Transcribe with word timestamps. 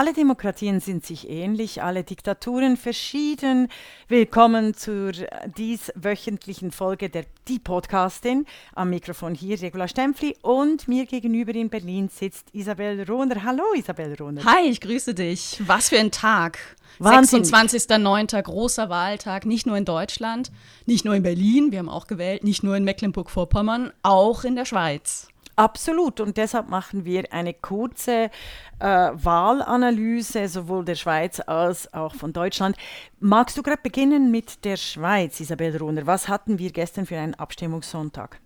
Alle 0.00 0.14
Demokratien 0.14 0.80
sind 0.80 1.04
sich 1.04 1.28
ähnlich, 1.28 1.82
alle 1.82 2.04
Diktaturen 2.04 2.78
verschieden. 2.78 3.68
Willkommen 4.08 4.72
zur 4.72 5.12
dieswöchentlichen 5.58 6.70
Folge 6.70 7.10
der 7.10 7.26
Die 7.48 7.58
Podcastin. 7.58 8.46
Am 8.74 8.88
Mikrofon 8.88 9.34
hier 9.34 9.60
Regula 9.60 9.88
Stempfli 9.88 10.38
und 10.40 10.88
mir 10.88 11.04
gegenüber 11.04 11.54
in 11.54 11.68
Berlin 11.68 12.08
sitzt 12.08 12.46
Isabel 12.54 13.02
Rohner. 13.02 13.44
Hallo 13.44 13.62
Isabel 13.76 14.16
Rohner. 14.18 14.42
Hi, 14.42 14.70
ich 14.70 14.80
grüße 14.80 15.12
dich. 15.12 15.60
Was 15.66 15.90
für 15.90 15.98
ein 15.98 16.10
Tag. 16.10 16.58
26.09. 17.00 18.40
großer 18.40 18.88
Wahltag, 18.88 19.44
nicht 19.44 19.66
nur 19.66 19.76
in 19.76 19.84
Deutschland, 19.84 20.50
nicht 20.86 21.04
nur 21.04 21.14
in 21.14 21.22
Berlin, 21.22 21.72
wir 21.72 21.78
haben 21.78 21.90
auch 21.90 22.06
gewählt, 22.06 22.42
nicht 22.42 22.62
nur 22.62 22.74
in 22.74 22.84
Mecklenburg-Vorpommern, 22.84 23.92
auch 24.02 24.44
in 24.44 24.56
der 24.56 24.64
Schweiz. 24.64 25.28
Absolut. 25.60 26.20
Und 26.20 26.38
deshalb 26.38 26.70
machen 26.70 27.04
wir 27.04 27.34
eine 27.34 27.52
kurze 27.52 28.30
äh, 28.78 28.86
Wahlanalyse, 29.12 30.48
sowohl 30.48 30.86
der 30.86 30.94
Schweiz 30.94 31.38
als 31.38 31.92
auch 31.92 32.14
von 32.14 32.32
Deutschland. 32.32 32.78
Magst 33.18 33.58
du 33.58 33.62
gerade 33.62 33.82
beginnen 33.82 34.30
mit 34.30 34.64
der 34.64 34.78
Schweiz, 34.78 35.38
Isabel 35.38 35.76
Runer? 35.76 36.06
Was 36.06 36.28
hatten 36.28 36.58
wir 36.58 36.72
gestern 36.72 37.04
für 37.04 37.18
einen 37.18 37.34
Abstimmungssonntag? 37.34 38.40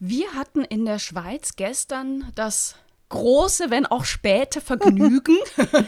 Wir 0.00 0.34
hatten 0.34 0.64
in 0.64 0.84
der 0.84 0.98
Schweiz 0.98 1.54
gestern 1.54 2.32
das 2.34 2.74
große, 3.10 3.70
wenn 3.70 3.86
auch 3.86 4.04
späte 4.04 4.60
Vergnügen, 4.60 5.36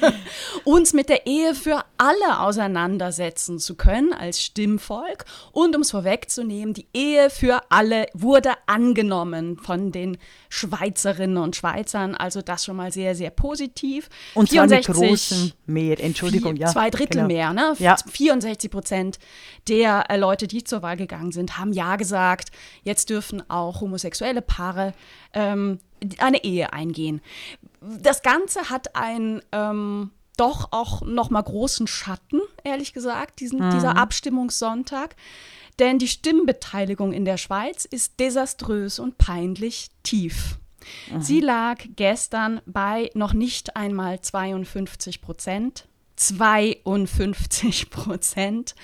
uns 0.65 0.93
mit 0.93 1.09
der 1.09 1.27
Ehe 1.27 1.55
für 1.55 1.83
alle 1.97 2.41
auseinandersetzen 2.41 3.59
zu 3.59 3.77
können 3.77 4.13
als 4.13 4.43
Stimmvolk. 4.43 5.25
Und 5.53 5.75
um 5.75 5.83
es 5.83 5.93
vorwegzunehmen, 5.93 6.75
die 6.75 6.87
Ehe 6.93 7.31
für 7.31 7.61
alle 7.71 8.07
wurde 8.13 8.51
angenommen 8.67 9.57
von 9.57 9.93
den 9.93 10.19
Schweizerinnen 10.49 11.39
und 11.39 11.57
Schweizern. 11.57 12.15
Also 12.15 12.43
das 12.43 12.65
schon 12.65 12.77
mal 12.77 12.93
sehr, 12.93 13.15
sehr 13.15 13.31
positiv. 13.31 14.09
Und 14.35 14.51
64, 14.51 14.85
zwar 14.85 15.01
mit 15.01 15.11
großem 15.11 15.53
Mehr, 15.67 16.01
Entschuldigung, 16.01 16.57
ja. 16.57 16.69
Zwei 16.69 16.91
Drittel 16.91 17.23
genau. 17.23 17.27
mehr, 17.29 17.53
ne? 17.53 17.75
Ja. 17.79 17.97
64 17.97 18.71
Prozent 18.71 19.19
der 19.69 20.11
äh, 20.11 20.17
Leute, 20.17 20.47
die 20.49 20.65
zur 20.65 20.83
Wahl 20.83 20.97
gegangen 20.97 21.33
sind, 21.33 21.57
haben 21.59 21.73
Ja 21.73 21.97
gesagt. 21.97 22.51
Jetzt 22.83 23.11
dürfen 23.11 23.49
auch 23.49 23.81
homosexuelle 23.81 24.43
Paare 24.43 24.93
ähm, 25.33 25.79
eine 26.19 26.45
Ehe 26.45 26.73
eingehen. 26.73 27.21
Das 27.81 28.23
Ganze 28.23 28.71
hat 28.71 28.97
einen 28.97 29.43
ähm, 29.53 30.11
doch 30.37 30.69
auch 30.73 31.03
noch 31.03 31.31
mal 31.31 31.43
großen 31.43 31.87
Schatten, 31.87 32.41
ehrlich 32.65 32.93
gesagt, 32.93 33.41
diesen, 33.41 33.61
mhm. 33.61 33.71
dieser 33.71 33.97
Abstimmungssonntag. 33.97 35.17
Denn 35.79 35.99
die 35.99 36.09
Stimmbeteiligung 36.09 37.13
in 37.13 37.25
der 37.25 37.39
Schweiz 37.39 37.85
ist 37.85 38.21
desaströs 38.21 38.99
und 38.99 39.19
peinlich 39.19 39.91
tief. 40.03 40.59
Mhm. 41.11 41.23
Sie 41.23 41.41
lag 41.41 41.79
gestern 41.97 42.61
bei 42.67 43.11
noch 43.15 43.33
nicht 43.33 43.77
einmal 43.77 44.21
52 44.21 45.23
Prozent. 45.23 45.87
52 46.17 47.91
Prozent. 47.91 48.75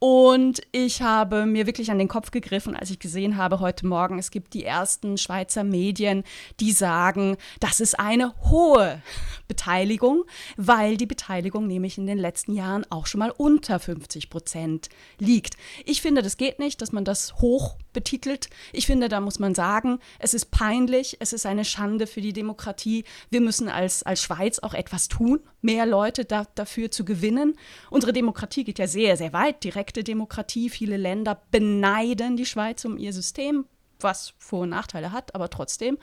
Und 0.00 0.60
ich 0.70 1.02
habe 1.02 1.44
mir 1.44 1.66
wirklich 1.66 1.90
an 1.90 1.98
den 1.98 2.06
Kopf 2.06 2.30
gegriffen, 2.30 2.76
als 2.76 2.90
ich 2.90 3.00
gesehen 3.00 3.36
habe 3.36 3.58
heute 3.58 3.86
Morgen, 3.86 4.18
es 4.18 4.30
gibt 4.30 4.54
die 4.54 4.64
ersten 4.64 5.18
Schweizer 5.18 5.64
Medien, 5.64 6.22
die 6.60 6.70
sagen, 6.70 7.36
das 7.58 7.80
ist 7.80 7.98
eine 7.98 8.32
hohe 8.48 9.02
Beteiligung, 9.48 10.24
weil 10.56 10.96
die 10.96 11.06
Beteiligung 11.06 11.66
nämlich 11.66 11.98
in 11.98 12.06
den 12.06 12.18
letzten 12.18 12.52
Jahren 12.54 12.86
auch 12.90 13.06
schon 13.06 13.18
mal 13.18 13.32
unter 13.36 13.80
50 13.80 14.30
Prozent 14.30 14.88
liegt. 15.18 15.56
Ich 15.84 16.02
finde, 16.02 16.22
das 16.22 16.36
geht 16.36 16.58
nicht, 16.58 16.80
dass 16.80 16.92
man 16.92 17.04
das 17.04 17.36
hoch 17.36 17.76
betitelt. 17.92 18.48
Ich 18.72 18.86
finde, 18.86 19.08
da 19.08 19.20
muss 19.20 19.38
man 19.38 19.54
sagen, 19.54 19.98
es 20.18 20.34
ist 20.34 20.50
peinlich, 20.50 21.16
es 21.20 21.32
ist 21.32 21.46
eine 21.46 21.64
Schande 21.64 22.06
für 22.06 22.20
die 22.20 22.32
Demokratie. 22.32 23.04
Wir 23.30 23.40
müssen 23.40 23.68
als, 23.68 24.02
als 24.02 24.22
Schweiz 24.22 24.58
auch 24.60 24.74
etwas 24.74 25.08
tun, 25.08 25.40
mehr 25.62 25.86
Leute 25.86 26.24
da, 26.24 26.46
dafür 26.54 26.90
zu 26.90 27.04
gewinnen. 27.04 27.56
Unsere 27.90 28.12
Demokratie 28.12 28.64
geht 28.64 28.78
ja 28.78 28.86
sehr, 28.86 29.16
sehr 29.16 29.32
weit, 29.32 29.64
direkte 29.64 30.04
Demokratie. 30.04 30.68
Viele 30.70 30.96
Länder 30.96 31.42
beneiden 31.50 32.36
die 32.36 32.46
Schweiz 32.46 32.84
um 32.84 32.98
ihr 32.98 33.12
System, 33.12 33.64
was 34.00 34.34
Vor- 34.38 34.62
und 34.62 34.70
Nachteile 34.70 35.12
hat, 35.12 35.34
aber 35.34 35.50
trotzdem. 35.50 35.98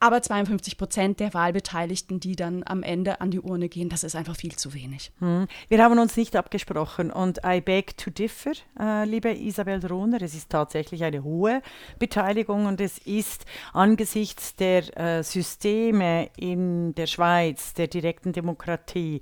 Aber 0.00 0.20
52 0.20 0.76
Prozent 0.76 1.20
der 1.20 1.34
Wahlbeteiligten, 1.34 2.20
die 2.20 2.36
dann 2.36 2.62
am 2.66 2.82
Ende 2.82 3.20
an 3.20 3.30
die 3.30 3.40
Urne 3.40 3.68
gehen, 3.68 3.88
das 3.88 4.04
ist 4.04 4.16
einfach 4.16 4.36
viel 4.36 4.56
zu 4.56 4.74
wenig. 4.74 5.12
Hm. 5.20 5.46
Wir 5.68 5.82
haben 5.82 5.98
uns 5.98 6.16
nicht 6.16 6.36
abgesprochen 6.36 7.10
und 7.10 7.40
I 7.46 7.60
beg 7.60 7.96
to 7.96 8.10
differ, 8.10 8.52
äh, 8.78 9.04
liebe 9.04 9.32
Isabel 9.32 9.84
Rohner. 9.86 10.20
Es 10.20 10.34
ist 10.34 10.50
tatsächlich 10.50 11.04
eine 11.04 11.22
hohe 11.22 11.62
Beteiligung 11.98 12.66
und 12.66 12.80
es 12.80 12.98
ist 12.98 13.44
angesichts 13.72 14.56
der 14.56 14.98
äh, 14.98 15.22
Systeme 15.22 16.30
in 16.36 16.94
der 16.94 17.06
Schweiz, 17.06 17.74
der 17.74 17.86
direkten 17.86 18.32
Demokratie, 18.32 19.20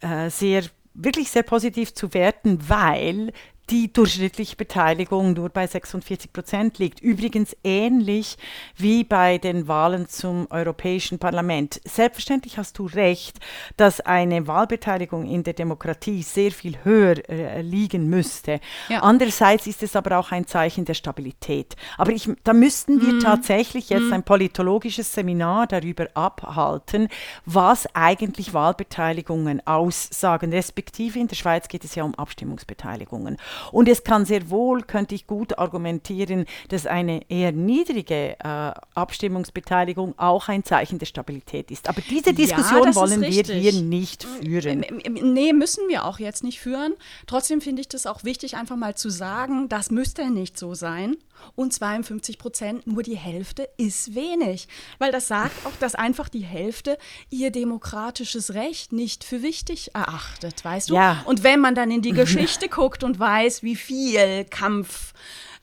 äh, 0.00 0.30
sehr 0.30 0.64
wirklich 0.94 1.30
sehr 1.30 1.42
positiv 1.42 1.94
zu 1.94 2.12
werten, 2.14 2.58
weil 2.68 3.32
die 3.70 3.92
durchschnittliche 3.92 4.56
Beteiligung 4.56 5.32
nur 5.32 5.48
bei 5.48 5.66
46 5.66 6.32
Prozent 6.32 6.78
liegt. 6.78 7.00
Übrigens 7.00 7.56
ähnlich 7.64 8.36
wie 8.76 9.04
bei 9.04 9.38
den 9.38 9.68
Wahlen 9.68 10.08
zum 10.08 10.46
Europäischen 10.50 11.18
Parlament. 11.18 11.80
Selbstverständlich 11.84 12.58
hast 12.58 12.78
du 12.78 12.86
recht, 12.86 13.38
dass 13.76 14.00
eine 14.00 14.46
Wahlbeteiligung 14.46 15.26
in 15.26 15.44
der 15.44 15.54
Demokratie 15.54 16.22
sehr 16.22 16.50
viel 16.50 16.76
höher 16.82 17.28
äh, 17.28 17.62
liegen 17.62 18.08
müsste. 18.08 18.60
Ja. 18.88 19.00
Andererseits 19.00 19.66
ist 19.66 19.82
es 19.82 19.96
aber 19.96 20.18
auch 20.18 20.32
ein 20.32 20.46
Zeichen 20.46 20.84
der 20.84 20.94
Stabilität. 20.94 21.76
Aber 21.96 22.12
ich, 22.12 22.28
da 22.44 22.52
müssten 22.52 23.00
wir 23.00 23.14
mm. 23.14 23.20
tatsächlich 23.20 23.90
jetzt 23.90 24.10
mm. 24.10 24.12
ein 24.12 24.22
politologisches 24.22 25.12
Seminar 25.12 25.66
darüber 25.66 26.08
abhalten, 26.14 27.08
was 27.46 27.86
eigentlich 27.94 28.52
Wahlbeteiligungen 28.52 29.66
aussagen. 29.66 30.52
Respektive 30.52 31.18
in 31.18 31.28
der 31.28 31.36
Schweiz 31.36 31.68
geht 31.68 31.84
es 31.84 31.94
ja 31.94 32.04
um 32.04 32.14
Abstimmungsbeteiligungen. 32.14 33.38
Und 33.70 33.88
es 33.88 34.04
kann 34.04 34.24
sehr 34.24 34.50
wohl, 34.50 34.82
könnte 34.82 35.14
ich 35.14 35.26
gut 35.26 35.58
argumentieren, 35.58 36.46
dass 36.68 36.86
eine 36.86 37.28
eher 37.30 37.52
niedrige 37.52 38.36
äh, 38.38 38.72
Abstimmungsbeteiligung 38.94 40.14
auch 40.18 40.48
ein 40.48 40.64
Zeichen 40.64 40.98
der 40.98 41.06
Stabilität 41.06 41.70
ist. 41.70 41.88
Aber 41.88 42.00
diese 42.00 42.32
Diskussion 42.32 42.88
ja, 42.88 42.94
wollen 42.94 43.20
wir 43.22 43.44
hier 43.44 43.72
nicht 43.72 44.24
führen. 44.24 44.84
Nee, 45.08 45.52
müssen 45.52 45.88
wir 45.88 46.04
auch 46.04 46.18
jetzt 46.18 46.44
nicht 46.44 46.60
führen. 46.60 46.94
Trotzdem 47.26 47.60
finde 47.60 47.80
ich 47.80 47.88
das 47.88 48.06
auch 48.06 48.24
wichtig, 48.24 48.56
einfach 48.56 48.76
mal 48.76 48.94
zu 48.94 49.10
sagen, 49.10 49.68
das 49.68 49.90
müsste 49.90 50.30
nicht 50.30 50.58
so 50.58 50.74
sein. 50.74 51.16
Und 51.54 51.72
52 51.72 52.38
Prozent, 52.38 52.86
nur 52.86 53.02
die 53.02 53.16
Hälfte, 53.16 53.68
ist 53.76 54.14
wenig. 54.14 54.68
Weil 54.98 55.12
das 55.12 55.28
sagt 55.28 55.66
auch, 55.66 55.72
dass 55.80 55.94
einfach 55.94 56.28
die 56.28 56.44
Hälfte 56.44 56.98
ihr 57.30 57.50
demokratisches 57.50 58.54
Recht 58.54 58.92
nicht 58.92 59.24
für 59.24 59.42
wichtig 59.42 59.94
erachtet, 59.94 60.64
weißt 60.64 60.90
du? 60.90 60.94
Ja. 60.94 61.22
Und 61.24 61.42
wenn 61.42 61.60
man 61.60 61.74
dann 61.74 61.90
in 61.90 62.02
die 62.02 62.12
Geschichte 62.12 62.68
guckt 62.68 63.04
und 63.04 63.18
weiß, 63.18 63.41
weiß, 63.42 63.62
wie 63.62 63.76
viel 63.76 64.44
Kampf 64.44 65.12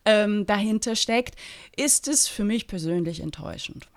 ähm, 0.05 0.45
dahinter 0.45 0.95
steckt, 0.95 1.35
ist 1.75 2.07
es 2.07 2.27
für 2.27 2.43
mich 2.43 2.67
persönlich 2.67 3.21
enttäuschend. 3.21 3.87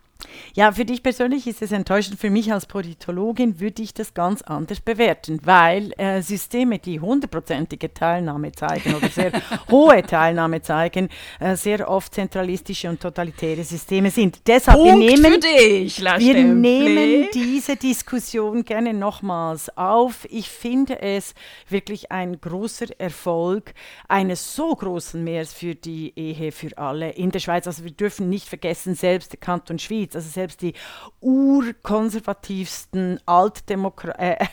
Ja, 0.55 0.73
für 0.73 0.85
dich 0.85 1.03
persönlich 1.03 1.47
ist 1.47 1.63
es 1.63 1.73
enttäuschend. 1.73 2.21
Für 2.21 2.31
mich 2.31 2.53
als 2.53 2.67
Politologin 2.67 3.59
würde 3.61 3.83
ich 3.83 3.95
das 3.95 4.15
ganz 4.15 4.43
anders 4.43 4.81
bewerten, 4.81 5.41
weil 5.45 5.93
äh, 5.97 6.21
Systeme, 6.21 6.79
die 6.79 7.01
hundertprozentige 7.01 7.93
Teilnahme 7.95 8.53
zeigen 8.53 8.95
oder 8.95 9.09
sehr 9.09 9.33
hohe 9.71 10.03
Teilnahme 10.03 10.61
zeigen, 10.61 11.09
äh, 11.41 11.57
sehr 11.57 11.89
oft 11.89 12.15
zentralistische 12.15 12.89
und 12.89 13.01
totalitäre 13.01 13.65
Systeme 13.65 14.11
sind. 14.11 14.41
Deshalb 14.47 14.79
Punkt 14.79 15.01
wir 15.01 15.17
nehmen, 15.17 15.41
dich, 15.41 16.01
wir 16.01 16.45
nehmen 16.45 17.29
diese 17.33 17.77
Diskussion 17.77 18.65
gerne 18.65 18.93
nochmals 18.93 19.77
auf. 19.77 20.27
Ich 20.31 20.49
finde 20.49 21.01
es 21.01 21.35
wirklich 21.69 22.13
ein 22.13 22.41
großer 22.41 22.87
Erfolg 22.99 23.75
eines 24.09 24.55
so 24.55 24.75
großen 24.75 25.23
Mehrs 25.23 25.53
für 25.53 25.75
die 25.75 26.13
Ehe 26.17 26.53
für 26.53 26.77
alle 26.77 27.11
in 27.11 27.31
der 27.31 27.39
Schweiz. 27.39 27.67
Also 27.67 27.85
wir 27.85 27.93
dürfen 27.93 28.29
nicht 28.29 28.49
vergessen, 28.49 28.95
selbst 28.95 29.33
der 29.33 29.41
Kanton 29.41 29.79
Schweiz 29.79 30.12
Schweiz, 30.13 30.17
also 30.17 30.29
selbst 30.29 30.61
die 30.63 30.75
urkonservativsten 31.21 33.21
Altdemokra 33.27 34.13
äh, 34.13 34.35
äh, 34.35 34.47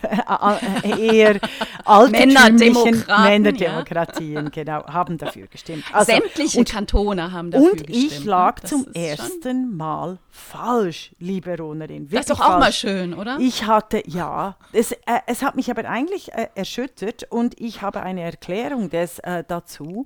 äh, 0.83 1.17
eher 1.17 1.39
altertümlichen 1.85 3.05
Männerdemokratien, 3.07 4.45
ja. 4.45 4.49
genau, 4.49 4.85
haben 4.85 5.17
dafür 5.17 5.47
gestimmt. 5.47 5.85
Also, 5.99 6.13
Sämtliche 6.13 6.59
und, 6.59 6.69
Kantone 6.69 7.31
haben 7.31 7.49
dafür 7.51 7.71
und 7.71 7.87
gestimmt. 7.87 7.97
Und 7.97 8.05
ich 8.05 8.23
lag 8.23 8.59
zum 8.61 8.85
ersten 8.93 9.75
Mal 9.75 10.19
falsch, 10.29 11.11
liebe 11.19 11.57
Ronerin. 11.57 12.07
Das 12.09 12.21
ist 12.21 12.29
doch 12.29 12.39
auch 12.39 12.59
falsch. 12.59 12.61
mal 12.61 12.73
schön, 12.73 13.13
oder? 13.13 13.37
Ich 13.39 13.65
hatte, 13.65 14.03
ja, 14.05 14.55
es, 14.71 14.91
äh, 14.91 14.97
es 15.27 15.41
hat 15.41 15.55
mich 15.55 15.71
aber 15.71 15.85
eigentlich 15.85 16.33
äh, 16.33 16.47
erschüttert 16.55 17.25
und 17.29 17.59
ich 17.59 17.81
habe 17.81 18.01
eine 18.01 18.21
Erklärung 18.21 18.89
des, 18.89 19.19
äh, 19.19 19.43
dazu, 19.47 20.05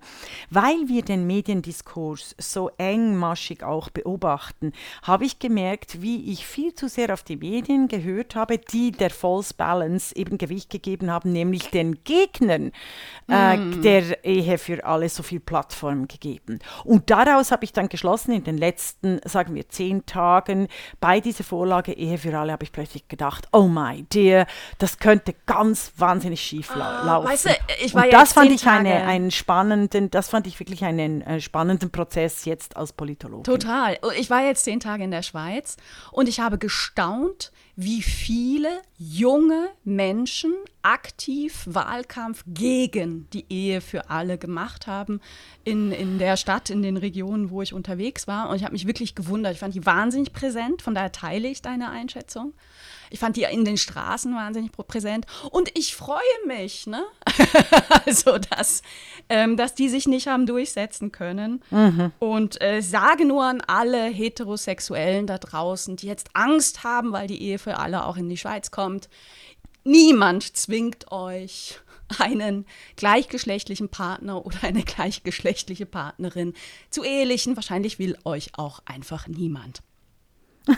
weil 0.49 0.87
wir 0.87 1.03
den 1.03 1.27
Mediendiskurs 1.27 2.35
so 2.39 2.71
engmaschig 2.77 3.63
auch 3.63 3.89
beobachten, 3.89 4.73
habe 5.03 5.25
ich 5.25 5.39
gemerkt, 5.43 6.01
wie 6.01 6.31
ich 6.31 6.47
viel 6.47 6.73
zu 6.73 6.87
sehr 6.87 7.11
auf 7.11 7.21
die 7.21 7.35
Medien 7.35 7.89
gehört 7.89 8.33
habe, 8.33 8.57
die 8.57 8.93
der 8.93 9.09
False 9.09 9.53
Balance 9.53 10.15
eben 10.15 10.37
Gewicht 10.37 10.69
gegeben 10.69 11.11
haben, 11.11 11.33
nämlich 11.33 11.69
den 11.69 12.01
Gegnern 12.05 12.71
äh, 13.29 13.57
mm. 13.57 13.81
der 13.81 14.23
Ehe 14.23 14.57
für 14.57 14.85
alle 14.85 15.09
so 15.09 15.21
viel 15.21 15.41
Plattform 15.41 16.07
gegeben. 16.07 16.59
Und 16.85 17.09
daraus 17.09 17.51
habe 17.51 17.65
ich 17.65 17.73
dann 17.73 17.89
geschlossen, 17.89 18.31
in 18.31 18.45
den 18.45 18.57
letzten, 18.57 19.19
sagen 19.25 19.53
wir, 19.53 19.67
zehn 19.67 20.05
Tagen 20.05 20.69
bei 21.01 21.19
dieser 21.19 21.43
Vorlage 21.43 21.91
Ehe 21.91 22.17
für 22.17 22.39
alle, 22.39 22.53
habe 22.53 22.63
ich 22.63 22.71
plötzlich 22.71 23.09
gedacht, 23.09 23.49
oh 23.51 23.67
my 23.67 24.05
dear, 24.13 24.47
das 24.77 24.97
könnte 24.97 25.35
ganz 25.45 25.91
wahnsinnig 25.97 26.39
schief 26.39 26.71
ah, 26.71 27.03
laufen. 27.05 27.27
Weißt 27.27 27.45
du, 27.47 27.49
ich 27.83 27.93
war 27.93 28.05
Und 28.05 28.13
das 28.13 28.31
fand 28.31 28.49
ich 28.49 28.65
eine, 28.65 29.03
einen 29.03 29.29
spannenden, 29.29 30.09
das 30.09 30.29
fand 30.29 30.47
ich 30.47 30.57
wirklich 30.61 30.85
einen 30.85 31.21
äh, 31.21 31.41
spannenden 31.41 31.91
Prozess 31.91 32.45
jetzt 32.45 32.77
als 32.77 32.93
Politologin. 32.93 33.43
Total. 33.43 33.97
Ich 34.17 34.29
war 34.29 34.45
jetzt 34.45 34.63
zehn 34.63 34.79
Tage 34.79 35.03
in 35.03 35.11
der 35.11 35.21
Schweiz 35.21 35.32
und 36.11 36.29
ich 36.29 36.39
habe 36.39 36.57
gestaunt, 36.57 37.51
wie 37.75 38.01
viele 38.03 38.69
junge 38.97 39.69
Menschen 39.83 40.53
aktiv 40.83 41.63
Wahlkampf 41.65 42.43
gegen 42.45 43.27
die 43.33 43.45
Ehe 43.49 43.81
für 43.81 44.09
alle 44.09 44.37
gemacht 44.37 44.85
haben 44.85 45.21
in, 45.63 45.91
in 45.91 46.19
der 46.19 46.37
Stadt, 46.37 46.69
in 46.69 46.83
den 46.83 46.97
Regionen, 46.97 47.49
wo 47.49 47.61
ich 47.61 47.73
unterwegs 47.73 48.27
war. 48.27 48.49
Und 48.49 48.57
ich 48.57 48.63
habe 48.63 48.73
mich 48.73 48.85
wirklich 48.85 49.15
gewundert. 49.15 49.53
Ich 49.53 49.59
fand 49.59 49.73
die 49.73 49.85
wahnsinnig 49.85 50.33
präsent, 50.33 50.81
von 50.81 50.93
daher 50.93 51.11
teile 51.11 51.47
ich 51.47 51.61
deine 51.61 51.89
Einschätzung. 51.89 52.53
Ich 53.13 53.19
fand 53.19 53.37
die 53.37 53.43
in 53.43 53.63
den 53.63 53.77
Straßen 53.77 54.33
wahnsinnig 54.33 54.71
präsent. 54.71 55.27
Und 55.51 55.69
ich 55.77 55.95
freue 55.95 56.17
mich, 56.47 56.87
ne? 56.87 57.05
also, 58.07 58.39
dass, 58.39 58.81
ähm, 59.29 59.55
dass 59.55 59.75
die 59.75 59.87
sich 59.87 60.07
nicht 60.07 60.25
haben 60.25 60.47
durchsetzen 60.47 61.11
können. 61.11 61.63
Mhm. 61.69 62.11
Und 62.17 62.59
äh, 62.59 62.81
sage 62.81 63.25
nur 63.25 63.43
an 63.43 63.61
alle 63.61 64.05
Heterosexuellen 64.05 65.27
da 65.27 65.37
draußen, 65.37 65.95
die 65.95 66.07
jetzt 66.07 66.31
Angst 66.33 66.83
haben, 66.83 67.11
weil 67.11 67.27
die 67.27 67.39
Ehe 67.39 67.59
für 67.59 67.77
alle 67.77 68.07
auch 68.07 68.17
in 68.17 68.29
die 68.29 68.37
Schweiz 68.37 68.71
kommt. 68.71 69.09
Niemand 69.83 70.57
zwingt 70.57 71.11
euch 71.11 71.79
einen 72.17 72.65
gleichgeschlechtlichen 72.95 73.89
Partner 73.89 74.43
oder 74.43 74.63
eine 74.63 74.81
gleichgeschlechtliche 74.81 75.85
Partnerin 75.85 76.55
zu 76.89 77.03
ehelichen. 77.03 77.55
Wahrscheinlich 77.57 77.99
will 77.99 78.17
euch 78.25 78.57
auch 78.57 78.81
einfach 78.85 79.27
niemand. 79.27 79.83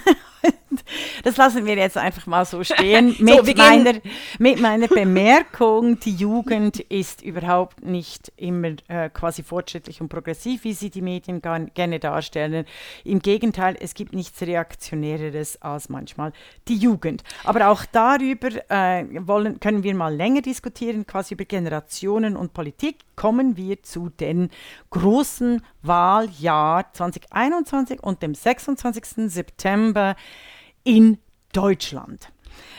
das 1.24 1.38
lassen 1.38 1.66
wir 1.66 1.76
jetzt 1.76 1.98
einfach 1.98 2.26
mal 2.28 2.46
so 2.46 2.64
stehen. 2.64 3.16
Mit, 3.20 3.46
so, 3.46 3.54
meiner, 3.56 3.94
mit 4.40 4.60
meiner 4.60 4.88
Bemerkung, 4.88 6.00
die 6.00 6.14
Jugend 6.14 6.80
ist 6.80 7.22
überhaupt 7.22 7.84
nicht 7.84 8.32
immer 8.38 8.72
äh, 8.88 9.10
quasi 9.10 9.44
fortschrittlich 9.44 10.02
und 10.02 10.10
progressiv, 10.10 10.64
wie 10.64 10.74
sie 10.74 10.90
die 10.90 11.02
Medien 11.02 11.42
gerne 11.42 12.00
darstellen. 12.00 12.66
Im 13.04 13.20
Gegenteil, 13.20 13.76
es 13.80 13.94
gibt 13.94 14.14
nichts 14.14 14.42
Reaktionäreres 14.42 15.62
als 15.62 15.90
manchmal 15.90 16.34
die 16.68 16.78
Jugend. 16.78 17.24
Aber 17.44 17.68
auch 17.68 17.86
darüber 17.92 18.50
äh, 18.70 19.06
wollen, 19.28 19.60
können 19.60 19.84
wir 19.84 19.96
mal 19.96 20.14
länger 20.14 20.42
diskutieren, 20.42 21.06
quasi 21.06 21.34
über 21.34 21.46
Generationen 21.46 22.36
und 22.36 22.54
Politik. 22.54 22.98
Kommen 23.16 23.58
wir 23.58 23.82
zu 23.84 24.10
den 24.10 24.50
großen 24.90 25.62
Wahljahr 25.82 26.92
2021 26.94 28.04
und 28.04 28.22
dem 28.22 28.36
26. 28.36 29.32
September 29.32 30.16
in 30.86 31.18
Deutschland. 31.52 32.30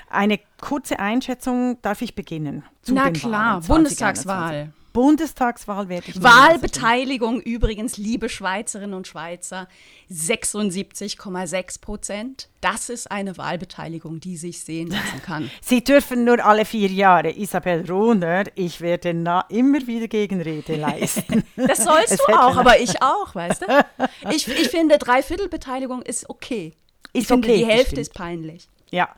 Eine 0.08 0.40
kurze 0.60 0.98
Einschätzung 0.98 1.76
darf 1.82 2.00
ich 2.00 2.14
beginnen. 2.14 2.64
Na 2.86 3.10
klar, 3.10 3.60
Bundestagswahl. 3.60 4.72
Bundestagswahl 4.96 5.90
werde 5.90 6.08
ich. 6.08 6.22
Wahlbeteiligung 6.22 7.42
übrigens, 7.42 7.98
liebe 7.98 8.30
Schweizerinnen 8.30 8.94
und 8.94 9.06
Schweizer, 9.06 9.68
76,6 10.10 11.82
Prozent. 11.82 12.48
Das 12.62 12.88
ist 12.88 13.10
eine 13.10 13.36
Wahlbeteiligung, 13.36 14.20
die 14.20 14.38
sich 14.38 14.62
sehen 14.62 14.88
lassen 14.88 15.20
kann. 15.20 15.50
Sie 15.60 15.84
dürfen 15.84 16.24
nur 16.24 16.42
alle 16.42 16.64
vier 16.64 16.88
Jahre. 16.88 17.30
Isabel 17.30 17.84
Rohner, 17.86 18.44
ich 18.54 18.80
werde 18.80 19.10
immer 19.50 19.86
wieder 19.86 20.08
Gegenrede 20.08 20.76
leisten. 20.80 21.44
das 21.56 21.84
sollst 21.84 22.18
du 22.18 22.32
auch, 22.32 22.56
aber 22.56 22.80
ich 22.80 23.02
auch, 23.02 23.34
weißt 23.34 23.62
du? 23.62 23.66
Ich, 24.30 24.48
ich 24.48 24.70
finde, 24.70 24.96
Dreiviertelbeteiligung 24.98 26.00
ist 26.00 26.30
okay. 26.30 26.72
Ist 27.12 27.22
ich 27.22 27.26
finde, 27.26 27.48
okay, 27.48 27.58
die 27.58 27.66
Hälfte 27.66 28.00
ist 28.00 28.14
peinlich. 28.14 28.68
Ja, 28.90 29.08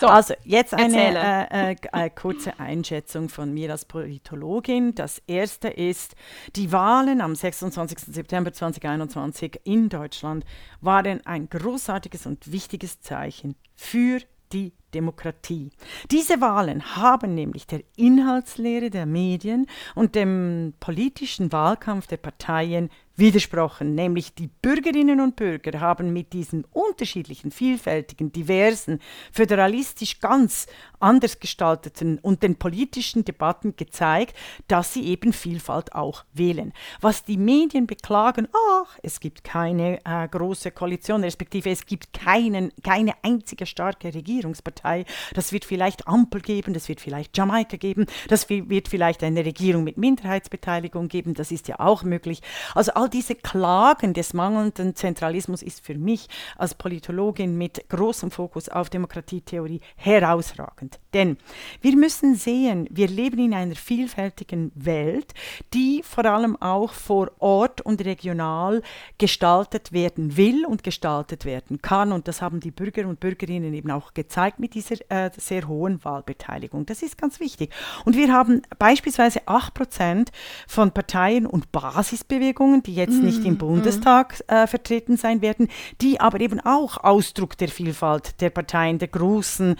so, 0.00 0.06
also 0.06 0.34
jetzt 0.44 0.72
eine 0.72 1.50
äh, 1.50 1.76
äh, 1.92 2.10
kurze 2.10 2.58
Einschätzung 2.58 3.28
von 3.28 3.52
mir 3.52 3.70
als 3.70 3.84
Politologin. 3.84 4.94
Das 4.94 5.20
erste 5.26 5.68
ist, 5.68 6.16
die 6.56 6.72
Wahlen 6.72 7.20
am 7.20 7.34
26. 7.34 7.98
September 8.14 8.52
2021 8.52 9.60
in 9.64 9.90
Deutschland 9.90 10.46
waren 10.80 11.24
ein 11.26 11.50
großartiges 11.50 12.24
und 12.24 12.50
wichtiges 12.50 13.02
Zeichen 13.02 13.54
für 13.76 14.20
die 14.52 14.72
Demokratie. 14.94 15.70
Diese 16.10 16.40
Wahlen 16.40 16.96
haben 16.96 17.34
nämlich 17.34 17.66
der 17.66 17.82
Inhaltslehre 17.96 18.88
der 18.88 19.04
Medien 19.04 19.66
und 19.94 20.14
dem 20.14 20.72
politischen 20.80 21.52
Wahlkampf 21.52 22.06
der 22.06 22.16
Parteien 22.16 22.88
widersprochen, 23.18 23.94
nämlich 23.94 24.34
die 24.34 24.48
Bürgerinnen 24.48 25.20
und 25.20 25.36
Bürger 25.36 25.80
haben 25.80 26.12
mit 26.12 26.32
diesen 26.32 26.64
unterschiedlichen, 26.64 27.50
vielfältigen, 27.50 28.32
diversen, 28.32 29.00
föderalistisch 29.32 30.20
ganz 30.20 30.66
anders 31.00 31.40
gestalteten 31.40 32.18
und 32.18 32.42
den 32.42 32.56
politischen 32.56 33.24
Debatten 33.24 33.76
gezeigt, 33.76 34.36
dass 34.66 34.92
sie 34.92 35.04
eben 35.06 35.32
Vielfalt 35.32 35.94
auch 35.94 36.24
wählen. 36.32 36.72
Was 37.00 37.24
die 37.24 37.36
Medien 37.36 37.86
beklagen, 37.86 38.48
ach, 38.52 38.98
es 39.02 39.20
gibt 39.20 39.44
keine 39.44 40.00
äh, 40.04 40.28
große 40.28 40.70
Koalition, 40.70 41.22
respektive 41.22 41.70
es 41.70 41.86
gibt 41.86 42.12
keinen, 42.12 42.72
keine 42.82 43.12
einzige 43.22 43.66
starke 43.66 44.12
Regierungspartei. 44.12 45.04
Das 45.34 45.52
wird 45.52 45.64
vielleicht 45.64 46.08
Ampel 46.08 46.40
geben, 46.40 46.74
das 46.74 46.88
wird 46.88 47.00
vielleicht 47.00 47.36
Jamaika 47.36 47.76
geben, 47.76 48.06
das 48.28 48.48
wird 48.48 48.88
vielleicht 48.88 49.22
eine 49.22 49.44
Regierung 49.44 49.84
mit 49.84 49.98
Minderheitsbeteiligung 49.98 51.08
geben, 51.08 51.34
das 51.34 51.50
ist 51.50 51.68
ja 51.68 51.78
auch 51.80 52.02
möglich. 52.02 52.42
Also 52.74 52.92
all 52.92 53.08
diese 53.08 53.34
Klagen 53.34 54.14
des 54.14 54.34
mangelnden 54.34 54.94
Zentralismus 54.94 55.62
ist 55.62 55.84
für 55.84 55.96
mich 55.96 56.28
als 56.56 56.74
Politologin 56.74 57.56
mit 57.56 57.88
großem 57.88 58.30
Fokus 58.30 58.68
auf 58.68 58.90
Demokratietheorie 58.90 59.80
herausragend 59.96 60.87
spannend, 60.88 60.98
denn 61.14 61.36
wir 61.80 61.96
müssen 61.96 62.34
sehen, 62.34 62.86
wir 62.90 63.08
leben 63.08 63.38
in 63.38 63.54
einer 63.54 63.74
vielfältigen 63.74 64.70
Welt, 64.74 65.32
die 65.72 66.02
vor 66.02 66.26
allem 66.26 66.60
auch 66.60 66.92
vor 66.92 67.30
Ort 67.38 67.80
und 67.80 68.04
regional 68.04 68.82
gestaltet 69.16 69.92
werden 69.92 70.36
will 70.36 70.66
und 70.66 70.82
gestaltet 70.82 71.44
werden 71.44 71.80
kann. 71.80 72.12
Und 72.12 72.28
das 72.28 72.42
haben 72.42 72.60
die 72.60 72.70
Bürger 72.70 73.08
und 73.08 73.20
Bürgerinnen 73.20 73.72
eben 73.72 73.90
auch 73.90 74.12
gezeigt 74.12 74.58
mit 74.58 74.74
dieser 74.74 74.96
äh, 75.10 75.30
sehr 75.36 75.66
hohen 75.66 76.04
Wahlbeteiligung. 76.04 76.84
Das 76.84 77.02
ist 77.02 77.16
ganz 77.16 77.40
wichtig. 77.40 77.72
Und 78.04 78.16
wir 78.16 78.32
haben 78.32 78.62
beispielsweise 78.78 79.40
8% 79.46 80.28
von 80.66 80.92
Parteien 80.92 81.46
und 81.46 81.72
Basisbewegungen, 81.72 82.82
die 82.82 82.94
jetzt 82.94 83.22
mm, 83.22 83.24
nicht 83.24 83.44
im 83.44 83.54
mm. 83.54 83.58
Bundestag 83.58 84.42
äh, 84.48 84.66
vertreten 84.66 85.16
sein 85.16 85.40
werden, 85.40 85.68
die 86.02 86.20
aber 86.20 86.40
eben 86.40 86.60
auch 86.60 86.98
Ausdruck 86.98 87.56
der 87.56 87.68
Vielfalt 87.68 88.40
der 88.40 88.50
Parteien, 88.50 88.98
der 88.98 89.08
großen 89.08 89.76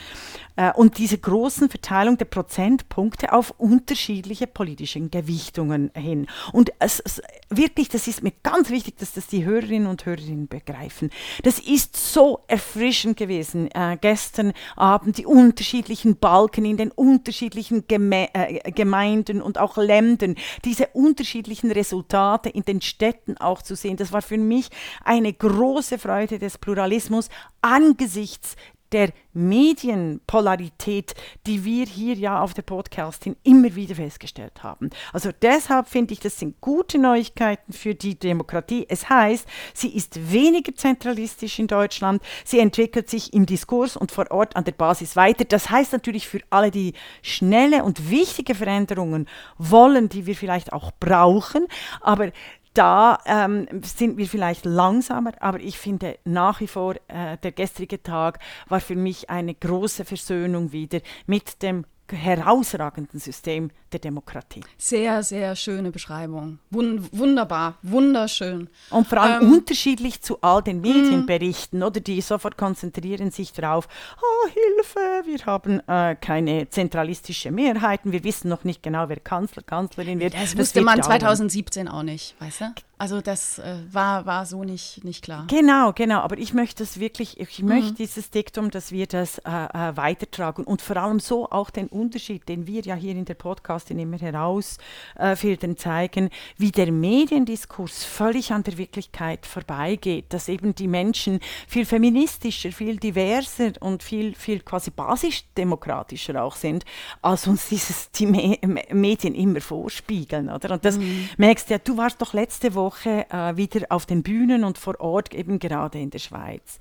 äh, 0.57 0.73
und 0.73 0.98
diese 0.99 1.19
großen 1.19 1.71
Verteilung 1.71 2.19
der 2.19 2.25
Prozentpunkte 2.25 3.33
auf 3.33 3.55
unterschiedliche 3.57 4.47
politische 4.47 5.01
Gewichtungen 5.01 5.91
hin. 5.95 6.27
Und 6.53 6.73
es, 6.81 7.01
es, 7.01 7.23
wirklich, 7.49 7.89
das 7.89 8.09
ist 8.09 8.23
mir 8.23 8.33
ganz 8.43 8.71
wichtig, 8.71 8.97
dass 8.99 9.13
das 9.13 9.29
die 9.29 9.45
Hörerinnen 9.45 9.87
und 9.87 10.05
Hörer 10.05 10.19
begreifen. 10.49 11.11
Das 11.45 11.59
ist 11.61 11.97
so 11.97 12.41
erfrischend 12.49 13.17
gewesen, 13.17 13.71
äh, 13.73 13.97
gestern 14.01 14.53
Abend 14.77 15.19
die 15.19 15.27
unterschiedlichen 15.27 16.17
Balken 16.17 16.65
in 16.65 16.77
den 16.77 16.91
unterschiedlichen 16.91 17.87
Geme 17.87 18.29
äh, 18.35 18.71
Gemeinden 18.73 19.41
und 19.41 19.59
auch 19.59 19.77
Ländern, 19.77 20.35
diese 20.65 20.89
unterschiedlichen 20.89 21.71
Resultate 21.71 22.49
in 22.49 22.63
den 22.63 22.81
Städten 22.81 23.37
auch 23.39 23.63
zu 23.63 23.77
sehen. 23.77 23.97
Das 23.97 24.13
war 24.13 24.23
für 24.23 24.39
mich 24.39 24.69
eine 25.05 25.33
große 25.33 25.99
Freude 25.99 26.39
des 26.39 26.59
Pluralismus 26.59 27.29
angesichts 27.63 28.57
der 28.93 29.11
Medienpolarität, 29.33 31.15
die 31.47 31.65
wir 31.65 31.87
hier 31.87 32.15
ja 32.15 32.41
auf 32.41 32.55
der 32.55 32.63
Podcastin 32.63 33.37
immer 33.45 33.75
wieder 33.75 33.95
festgestellt 33.95 34.63
haben. 34.63 34.91
Also 35.13 35.31
deshalb 35.43 35.89
finde 35.89 36.15
ich, 36.15 36.21
das 36.21 36.39
sind 36.39 36.61
gute 36.61 36.99
Neuigkeiten 36.99 37.73
für 37.73 37.95
die 37.95 38.19
Demokratie. 38.19 38.87
Es 38.89 39.09
heißt, 39.09 39.47
sie 39.75 39.95
ist 39.95 40.33
weniger 40.33 40.75
zentralistisch 40.75 41.59
in 41.59 41.67
Deutschland, 41.67 42.23
sie 42.45 42.59
entwickelt 42.59 43.09
sich 43.09 43.33
im 43.33 43.47
Diskurs 43.47 43.97
und 43.97 44.11
vor 44.11 44.31
Ort 44.31 44.57
an 44.57 44.65
der 44.65 44.73
Basis 44.73 45.15
weiter. 45.17 45.45
Das 45.45 45.71
heißt 45.71 45.93
natürlich 45.93 46.27
für 46.27 46.41
alle, 46.51 46.71
die 46.71 46.95
schnelle 47.23 47.85
und 47.85 48.11
wichtige 48.11 48.55
Veränderungen 48.55 49.29
wollen, 49.57 50.09
die 50.09 50.27
wir 50.27 50.35
vielleicht 50.35 50.73
auch 50.73 50.91
brauchen, 50.99 51.67
aber 52.01 52.33
da 52.79 53.19
ähm, 53.27 53.67
sind 53.83 54.19
wir 54.19 54.29
vielleicht 54.29 54.65
langsamer, 54.65 55.33
aber 55.41 55.59
ich 55.59 55.77
finde 55.79 56.17
nach 56.25 56.61
wie 56.61 56.69
vor, 56.69 56.95
äh, 57.09 57.37
der 57.43 57.51
gestrige 57.51 58.01
Tag 58.05 58.39
war 58.69 58.79
für 58.79 58.95
mich 58.95 59.31
eine 59.31 59.53
große 59.53 60.05
Versöhnung 60.05 60.71
wieder 60.71 61.01
mit 61.27 61.61
dem 61.63 61.85
herausragenden 62.17 63.21
System 63.21 63.71
der 63.93 64.01
Demokratie. 64.01 64.63
Sehr, 64.77 65.23
sehr 65.23 65.57
schöne 65.57 65.91
Beschreibung. 65.91 66.59
Wund 66.71 67.09
wunderbar, 67.13 67.79
wunderschön. 67.83 68.69
Und 68.91 69.07
vor 69.07 69.19
allem 69.19 69.43
ähm, 69.43 69.53
unterschiedlich 69.53 70.21
zu 70.21 70.41
all 70.41 70.63
den 70.63 70.81
Medienberichten, 70.81 71.83
oder 71.83 72.01
die 72.01 72.21
sofort 72.21 72.57
konzentrieren 72.57 73.31
sich 73.31 73.53
darauf, 73.53 73.89
oh, 74.21 74.49
Hilfe, 74.49 75.27
wir 75.27 75.47
haben 75.47 75.81
äh, 75.89 76.17
keine 76.17 76.69
zentralistische 76.69 77.51
Mehrheiten, 77.51 78.13
wir 78.13 78.25
wissen 78.25 78.49
noch 78.49 78.65
nicht 78.65 78.83
genau, 78.83 79.09
wer 79.09 79.21
Kanzler, 79.21 79.63
Kanzlerin 79.63 80.21
wird. 80.21 80.35
Das, 80.35 80.51
das 80.51 80.59
wusste 80.59 80.83
man 80.83 81.03
2017 81.03 81.89
auch 81.89 82.03
nicht, 82.03 82.35
weißt 82.41 82.61
du? 82.61 82.65
Also 82.99 83.21
das 83.21 83.61
äh, 83.61 83.77
war, 83.93 84.27
war 84.27 84.45
so 84.45 84.65
nicht, 84.65 85.05
nicht 85.05 85.23
klar. 85.23 85.45
Genau, 85.47 85.93
genau. 85.93 86.19
Aber 86.19 86.37
ich 86.37 86.53
möchte 86.53 86.83
das 86.83 86.99
wirklich, 86.99 87.39
ich 87.39 87.63
mhm. 87.63 87.69
möchte 87.69 87.93
dieses 87.93 88.31
Diktum, 88.31 88.73
dass 88.73 88.91
wir 88.91 89.07
das 89.07 89.39
äh, 89.39 89.51
äh, 89.51 89.97
weitertragen 89.97 90.65
und 90.65 90.83
vor 90.83 90.97
allem 90.97 91.21
so 91.21 91.49
auch 91.49 91.71
den 91.71 91.87
Unterschied, 91.87 92.49
den 92.49 92.67
wir 92.67 92.83
ja 92.83 92.97
hier 92.97 93.13
in 93.13 93.25
der 93.25 93.35
Podcastin 93.35 94.01
immer 94.01 94.19
herausfiltern, 94.19 95.71
äh, 95.73 95.77
zeigen, 95.77 96.31
wie 96.57 96.73
der 96.73 96.91
Mediendiskurs 96.91 98.03
völlig 98.03 98.53
an 98.53 98.65
der 98.65 98.77
Wirklichkeit 98.79 99.47
vorbeigeht, 99.47 100.33
dass 100.33 100.49
eben 100.49 100.75
die 100.75 100.89
Menschen 100.89 101.39
viel 101.69 101.87
feministischer, 101.87 102.73
viel 102.73 102.97
diverser 102.97 103.71
und 103.79 104.03
viel, 104.03 104.35
viel 104.35 104.59
quasi 104.61 104.91
basisdemokratischer 104.91 106.43
auch 106.43 106.57
sind, 106.57 106.85
als 107.23 107.47
uns 107.47 107.69
dieses 107.69 108.11
die 108.11 108.27
Me 108.27 108.59
Medien 108.93 109.37
immer 109.37 109.61
vorspiegeln. 109.61 110.49
Oder? 110.49 110.73
Und 110.73 110.85
das 110.85 110.99
mhm. 110.99 111.29
merkst 111.37 111.71
ja, 111.71 111.79
du 111.79 111.97
warst 111.97 112.21
doch 112.21 112.33
letzte 112.33 112.75
Woche 112.75 112.88
Woche 112.89 113.27
äh, 113.31 113.57
wieder 113.57 113.87
auf 113.91 114.07
den 114.07 114.23
Bühnen 114.23 114.65
und 114.65 114.79
vor 114.79 114.99
Ort 114.99 115.35
eben 115.35 115.59
gerade 115.59 115.99
in 115.99 116.09
der 116.09 116.21
Schweiz. 116.21 116.79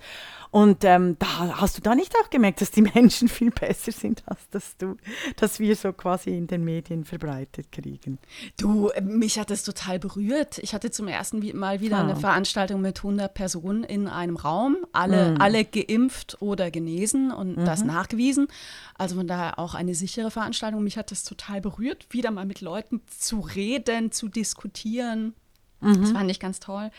Und 0.51 0.85
ähm, 0.85 1.17
da 1.19 1.59
hast 1.59 1.77
du 1.77 1.81
da 1.81 1.95
nicht 1.95 2.15
auch 2.23 2.29
gemerkt, 2.29 2.61
dass 2.61 2.71
die 2.71 2.81
Menschen 2.93 3.27
viel 3.27 3.51
besser 3.51 3.91
sind, 3.91 4.23
als 4.25 4.49
dass 4.51 4.77
du, 4.77 4.95
dass 5.35 5.59
wir 5.59 5.75
so 5.75 5.91
quasi 5.91 6.29
in 6.29 6.47
den 6.47 6.63
Medien 6.63 7.03
verbreitet 7.03 7.73
kriegen. 7.73 8.19
Du, 8.57 8.89
mich 9.01 9.37
hat 9.37 9.49
das 9.49 9.63
total 9.63 9.99
berührt. 9.99 10.59
Ich 10.59 10.73
hatte 10.73 10.91
zum 10.91 11.09
ersten 11.09 11.57
Mal 11.57 11.81
wieder 11.81 11.97
ah. 11.97 12.03
eine 12.03 12.15
Veranstaltung 12.15 12.79
mit 12.79 12.99
100 12.99 13.33
Personen 13.33 13.83
in 13.83 14.07
einem 14.07 14.37
Raum, 14.37 14.77
alle, 14.93 15.31
mhm. 15.31 15.41
alle 15.41 15.65
geimpft 15.65 16.41
oder 16.41 16.71
genesen 16.71 17.31
und 17.31 17.57
mhm. 17.57 17.65
das 17.65 17.83
nachgewiesen. 17.83 18.47
Also 18.97 19.17
von 19.17 19.27
daher 19.27 19.59
auch 19.59 19.75
eine 19.75 19.93
sichere 19.93 20.31
Veranstaltung. 20.31 20.83
Mich 20.83 20.97
hat 20.97 21.11
das 21.11 21.25
total 21.25 21.59
berührt, 21.59 22.07
wieder 22.11 22.31
mal 22.31 22.45
mit 22.45 22.61
Leuten 22.61 23.01
zu 23.19 23.41
reden, 23.41 24.13
zu 24.13 24.29
diskutieren. 24.29 25.33
Mhm. 25.79 26.01
Das 26.01 26.11
fand 26.11 26.31
ich 26.31 26.39
ganz 26.39 26.59
toll. 26.59 26.89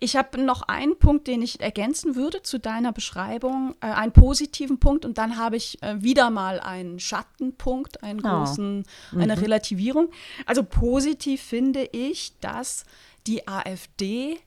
Ich 0.00 0.16
habe 0.16 0.40
noch 0.40 0.62
einen 0.62 0.98
Punkt, 0.98 1.26
den 1.26 1.42
ich 1.42 1.60
ergänzen 1.60 2.16
würde 2.16 2.42
zu 2.42 2.58
deiner 2.58 2.92
Beschreibung, 2.92 3.74
äh, 3.80 3.86
einen 3.86 4.12
positiven 4.12 4.80
Punkt 4.80 5.04
und 5.04 5.18
dann 5.18 5.36
habe 5.36 5.56
ich 5.56 5.82
äh, 5.82 6.02
wieder 6.02 6.30
mal 6.30 6.60
einen 6.60 6.98
Schattenpunkt, 6.98 8.02
einen 8.02 8.20
oh. 8.24 8.28
großen, 8.28 8.84
mhm. 9.12 9.20
eine 9.20 9.40
Relativierung. 9.40 10.10
Also 10.46 10.64
positiv 10.64 11.42
finde 11.42 11.84
ich, 11.92 12.38
dass 12.40 12.84
die 13.26 13.46
AfD 13.46 14.38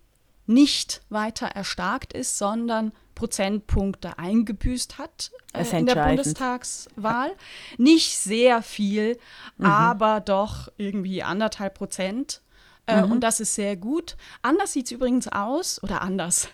nicht 0.48 1.02
weiter 1.10 1.48
erstarkt 1.48 2.14
ist, 2.14 2.38
sondern 2.38 2.94
Prozentpunkte 3.16 4.18
eingebüßt 4.20 4.98
hat 4.98 5.32
äh, 5.54 5.66
in 5.78 5.86
der 5.86 6.08
Bundestagswahl. 6.08 7.32
Nicht 7.78 8.18
sehr 8.18 8.62
viel, 8.62 9.18
mhm. 9.58 9.66
aber 9.66 10.20
doch 10.20 10.70
irgendwie 10.78 11.24
anderthalb 11.24 11.76
Prozent 11.76 12.42
äh, 12.88 13.02
mhm. 13.02 13.12
Und 13.12 13.22
das 13.22 13.42
ist 13.42 13.54
sehr 13.54 13.76
gut. 13.76 14.16
Anders 14.42 14.72
sieht 14.72 14.86
es 14.86 14.92
übrigens 14.94 15.28
aus, 15.28 15.84
oder 15.84 16.02
anders, 16.02 16.48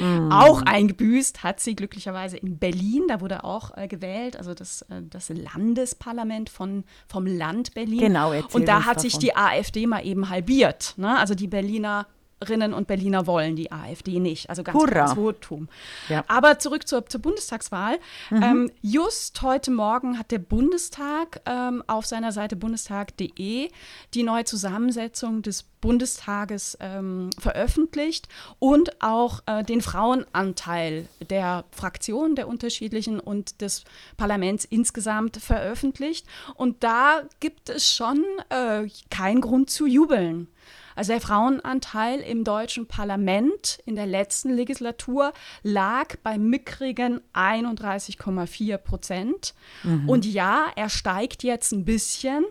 mhm. 0.00 0.32
auch 0.32 0.62
eingebüßt 0.62 1.42
hat 1.42 1.60
sie 1.60 1.76
glücklicherweise 1.76 2.38
in 2.38 2.58
Berlin. 2.58 3.04
Da 3.08 3.20
wurde 3.20 3.44
auch 3.44 3.76
äh, 3.76 3.86
gewählt, 3.86 4.36
also 4.36 4.54
das, 4.54 4.82
äh, 4.82 5.02
das 5.10 5.28
Landesparlament 5.28 6.48
von, 6.48 6.84
vom 7.06 7.26
Land 7.26 7.74
Berlin. 7.74 8.00
Genau, 8.00 8.32
Und 8.52 8.66
da 8.66 8.86
hat 8.86 8.96
davon. 8.96 9.02
sich 9.02 9.18
die 9.18 9.36
AfD 9.36 9.86
mal 9.86 10.04
eben 10.06 10.30
halbiert. 10.30 10.94
Ne? 10.96 11.18
Also 11.18 11.34
die 11.34 11.48
Berliner 11.48 12.06
Berlinerinnen 12.44 12.74
und 12.74 12.86
Berliner 12.86 13.26
wollen 13.26 13.56
die 13.56 13.72
AfD 13.72 14.20
nicht. 14.20 14.50
Also 14.50 14.62
ganz 14.62 14.78
klares 14.84 15.14
Votum. 15.14 15.68
Ja. 16.08 16.24
Aber 16.28 16.58
zurück 16.58 16.86
zur, 16.86 17.06
zur 17.06 17.20
Bundestagswahl. 17.20 17.98
Mhm. 18.30 18.42
Ähm, 18.42 18.70
just 18.82 19.42
heute 19.42 19.70
Morgen 19.70 20.18
hat 20.18 20.30
der 20.30 20.38
Bundestag 20.38 21.40
ähm, 21.46 21.82
auf 21.86 22.06
seiner 22.06 22.32
Seite 22.32 22.56
bundestag.de 22.56 23.68
die 24.14 24.22
neue 24.22 24.44
Zusammensetzung 24.44 25.42
des 25.42 25.62
Bundestages 25.62 26.78
ähm, 26.80 27.30
veröffentlicht 27.38 28.28
und 28.58 29.02
auch 29.02 29.42
äh, 29.46 29.62
den 29.64 29.82
Frauenanteil 29.82 31.08
der 31.28 31.64
Fraktionen 31.70 32.36
der 32.36 32.48
unterschiedlichen 32.48 33.20
und 33.20 33.60
des 33.60 33.84
Parlaments 34.16 34.64
insgesamt 34.64 35.36
veröffentlicht. 35.36 36.26
Und 36.54 36.84
da 36.84 37.22
gibt 37.40 37.68
es 37.68 37.94
schon 37.94 38.24
äh, 38.48 38.88
keinen 39.10 39.40
Grund 39.40 39.70
zu 39.70 39.86
jubeln. 39.86 40.48
Also 40.94 41.12
der 41.12 41.20
Frauenanteil 41.20 42.20
im 42.20 42.44
deutschen 42.44 42.86
Parlament 42.86 43.80
in 43.84 43.96
der 43.96 44.06
letzten 44.06 44.50
Legislatur 44.50 45.32
lag 45.62 46.16
bei 46.22 46.38
mickrigen 46.38 47.20
31,4 47.34 48.78
Prozent. 48.78 49.54
Mhm. 49.82 50.08
Und 50.08 50.24
ja, 50.26 50.66
er 50.76 50.88
steigt 50.88 51.42
jetzt 51.42 51.72
ein 51.72 51.84
bisschen. 51.84 52.44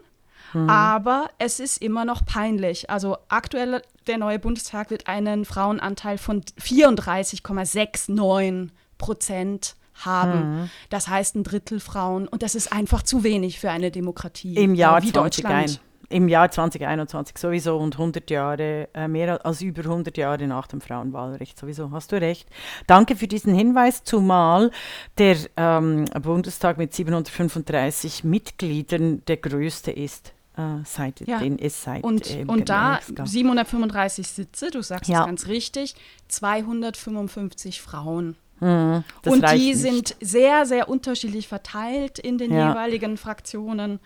Mhm. 0.54 0.70
Aber 0.70 1.30
es 1.40 1.60
ist 1.60 1.82
immer 1.82 2.06
noch 2.06 2.26
peinlich. 2.26 2.90
Also 2.90 3.18
aktuell, 3.30 3.82
der 4.08 4.18
neue 4.18 4.40
Bundestag 4.40 4.90
wird 4.90 5.08
einen 5.08 5.46
Frauenanteil 5.46 6.18
von 6.18 6.42
34,69 6.42 8.70
Prozent 8.98 9.76
haben. 9.96 10.62
Mhm. 10.62 10.70
Das 10.90 11.08
heißt 11.08 11.36
ein 11.36 11.44
Drittel 11.44 11.80
Frauen. 11.80 12.28
Und 12.28 12.44
das 12.44 12.56
ist 12.56 12.72
einfach 12.72 13.04
zu 13.04 13.24
wenig 13.24 13.60
für 13.60 13.72
eine 13.72 13.92
Demokratie 13.92 14.56
im 14.56 14.76
Jahr 14.76 15.04
wie 15.04 15.12
20 15.12 15.44
Deutschland 15.44 15.82
im 16.14 16.28
Jahr 16.28 16.50
2021 16.50 17.38
sowieso 17.38 17.78
und 17.78 17.96
100 17.96 18.30
Jahre, 18.30 18.88
äh, 18.94 19.08
mehr 19.08 19.46
als 19.46 19.62
über 19.62 19.84
100 19.84 20.18
Jahre 20.18 20.48
nach 20.48 20.68
dem 20.68 20.80
Frauenwahlrecht 20.80 21.60
sowieso. 21.60 21.92
Hast 21.92 22.12
du 22.12 22.22
recht. 22.22 22.48
Danke 22.88 23.16
für 23.16 23.28
diesen 23.28 23.54
Hinweis, 23.54 24.04
zumal 24.04 24.72
der 25.18 25.38
ähm, 25.58 26.06
Bundestag 26.22 26.78
mit 26.78 26.94
735 26.94 28.24
Mitgliedern 28.24 29.24
der 29.26 29.38
größte 29.38 29.92
ist. 29.92 30.34
Äh, 30.56 30.84
seit 30.86 31.28
ja. 31.28 31.40
den 31.40 31.58
es 31.58 31.82
seit 31.82 32.04
und, 32.04 32.30
äh, 32.30 32.46
und 32.46 32.70
da 32.70 33.00
735 33.02 34.28
Sitze, 34.28 34.70
du 34.70 34.84
sagst 34.84 35.10
ja. 35.10 35.22
es 35.22 35.26
ganz 35.26 35.48
richtig, 35.48 35.96
255 36.28 37.82
Frauen. 37.82 38.36
Mhm, 38.60 39.04
und 39.26 39.50
die 39.52 39.70
nicht. 39.70 39.78
sind 39.78 40.16
sehr, 40.22 40.66
sehr 40.66 40.90
unterschiedlich 40.90 41.48
verteilt 41.48 42.20
in 42.20 42.38
den 42.38 42.54
ja. 42.54 42.70
jeweiligen 42.70 43.18
Fraktionen. 43.18 44.00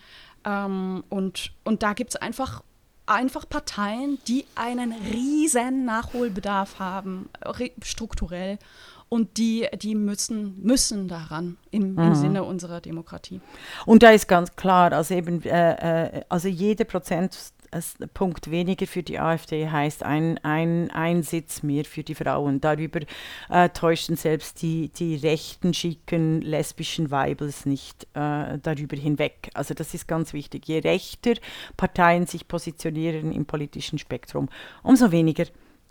Ähm, 0.47 1.03
und, 1.09 1.51
und 1.65 1.83
da 1.83 1.93
gibt 1.93 2.11
es 2.11 2.15
einfach, 2.15 2.63
einfach 3.05 3.47
Parteien, 3.47 4.17
die 4.27 4.45
einen 4.55 4.93
riesen 4.93 5.85
Nachholbedarf 5.85 6.79
haben, 6.79 7.29
strukturell. 7.81 8.57
Und 9.09 9.37
die, 9.37 9.65
die 9.81 9.95
müssen, 9.95 10.61
müssen 10.61 11.07
daran 11.07 11.55
im, 11.71 11.97
im 11.97 12.09
mhm. 12.09 12.15
Sinne 12.15 12.43
unserer 12.43 12.81
Demokratie. 12.81 13.39
Und 13.85 14.03
da 14.03 14.09
ist 14.09 14.27
ganz 14.27 14.53
klar, 14.57 14.91
also 14.91 15.13
eben, 15.13 15.41
äh, 15.43 16.17
äh 16.17 16.21
also 16.27 16.49
jede 16.49 16.83
Prozent 16.83 17.37
Punkt 18.13 18.51
weniger 18.51 18.87
für 18.87 19.03
die 19.03 19.19
AfD 19.19 19.69
heißt 19.69 20.03
ein, 20.03 20.37
ein, 20.43 20.91
ein 20.91 21.23
Sitz 21.23 21.63
mehr 21.63 21.85
für 21.85 22.03
die 22.03 22.15
Frauen. 22.15 22.61
Darüber 22.61 23.01
äh, 23.49 23.69
täuschten 23.69 24.15
selbst 24.15 24.61
die, 24.61 24.89
die 24.89 25.15
rechten, 25.15 25.73
schicken, 25.73 26.41
lesbischen 26.41 27.11
Weibels 27.11 27.65
nicht 27.65 28.03
äh, 28.13 28.57
darüber 28.61 28.97
hinweg. 28.97 29.49
Also 29.53 29.73
das 29.73 29.93
ist 29.93 30.07
ganz 30.07 30.33
wichtig. 30.33 30.67
Je 30.67 30.79
rechter 30.79 31.33
Parteien 31.75 32.25
sich 32.27 32.47
positionieren 32.47 33.31
im 33.31 33.45
politischen 33.45 33.99
Spektrum, 33.99 34.49
umso 34.83 35.11
weniger 35.11 35.45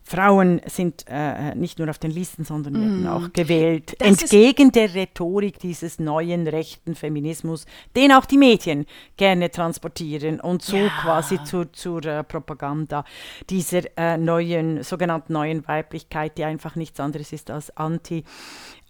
Frauen 0.09 0.61
sind 0.67 1.05
äh, 1.09 1.53
nicht 1.57 1.81
nur 1.81 1.91
auf 1.91 1.99
den 1.99 2.13
Listen, 2.13 2.45
sondern 2.45 2.75
mm. 2.75 2.81
werden 2.81 3.07
auch 3.09 3.33
gewählt. 3.33 3.97
Das 3.99 4.23
Entgegen 4.23 4.71
der 4.71 4.95
Rhetorik 4.95 5.59
dieses 5.59 5.99
neuen 5.99 6.47
rechten 6.47 6.95
Feminismus, 6.95 7.67
den 7.97 8.13
auch 8.13 8.25
die 8.25 8.39
Medien 8.39 8.87
gerne 9.17 9.51
transportieren 9.51 10.39
und 10.41 10.63
so 10.63 10.77
ja. 10.77 10.93
quasi 11.03 11.43
zur, 11.43 11.73
zur 11.73 12.07
uh, 12.07 12.23
Propaganda 12.23 13.05
dieser 13.51 13.81
uh, 13.99 14.17
neuen, 14.17 14.85
sogenannten 14.85 15.33
neuen 15.33 15.67
Weiblichkeit, 15.67 16.39
die 16.39 16.45
einfach 16.45 16.77
nichts 16.77 17.01
anderes 17.01 17.33
ist 17.33 17.51
als 17.51 17.77
anti 17.77 18.23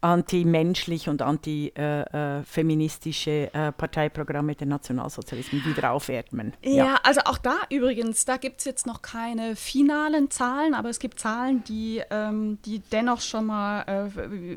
antimenschlich 0.00 1.08
und 1.08 1.22
antifeministische 1.22 3.30
äh, 3.30 3.68
äh, 3.68 3.72
Parteiprogramme 3.72 4.54
der 4.54 4.66
Nationalsozialismen 4.66 5.64
wieder 5.64 5.92
aufatmen. 5.92 6.52
Ja, 6.62 6.72
ja, 6.72 7.00
also 7.02 7.22
auch 7.24 7.38
da 7.38 7.56
übrigens, 7.70 8.26
da 8.26 8.36
gibt 8.36 8.58
es 8.60 8.66
jetzt 8.66 8.86
noch 8.86 9.02
keine 9.02 9.56
finalen 9.56 10.30
Zahlen, 10.30 10.74
aber 10.74 10.90
es 10.90 10.98
gibt 10.98 11.18
Zahlen, 11.18 11.64
die, 11.64 12.02
ähm, 12.10 12.58
die 12.64 12.80
dennoch 12.80 13.22
schon 13.22 13.46
mal 13.46 13.86
äh, 13.86 14.10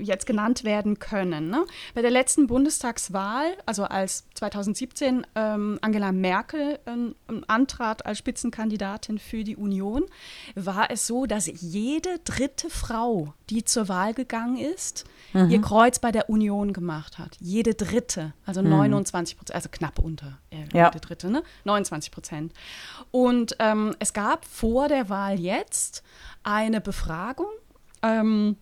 jetzt 0.04 0.26
genannt 0.26 0.66
werden 0.66 1.00
können. 1.00 1.50
Ne? 1.50 1.66
Bei 1.96 2.02
der 2.02 2.12
letzten 2.12 2.48
Bundestagswahl, 2.48 3.56
also 3.66 3.86
als 3.86 4.26
2017 4.36 5.26
ähm, 5.36 5.80
Angela 5.82 6.12
Merkel 6.12 6.80
ähm, 6.86 7.16
antrat 7.48 8.06
als 8.06 8.18
Spitzenkandidatin 8.18 9.20
für 9.20 9.46
die 9.46 9.56
Union, 9.56 10.04
war 10.56 10.92
es 10.92 11.08
so, 11.08 11.26
dass 11.26 11.48
jede 11.48 12.20
dritte 12.26 12.70
Frau, 12.70 13.34
die 13.50 13.64
zur 13.64 13.88
Wahl 13.88 14.14
gegangen 14.14 14.58
ist, 14.58 15.06
mhm. 15.34 15.50
ihr 15.50 15.62
Kreuz 15.62 16.00
bei 16.00 16.12
der 16.12 16.30
Union 16.30 16.74
gemacht 16.74 17.18
hat. 17.18 17.38
Jede 17.40 17.74
dritte, 17.74 18.34
also 18.46 18.62
mhm. 18.62 18.70
29 18.70 19.38
Prozent, 19.38 19.56
also 19.56 19.70
knapp 19.72 20.00
unter 20.00 20.38
äh, 20.50 20.58
ja. 20.74 20.88
jede 20.88 21.00
dritte, 21.00 21.30
ne? 21.30 21.44
29 21.66 22.12
Prozent. 22.12 22.54
Und 23.12 23.56
ähm, 23.60 23.96
es 24.00 24.14
gab 24.14 24.46
vor 24.46 24.88
der 24.88 25.10
Wahl 25.10 25.40
jetzt 25.40 26.04
eine 26.44 26.82
Befragung. 26.82 27.48
Ähm, 28.02 28.56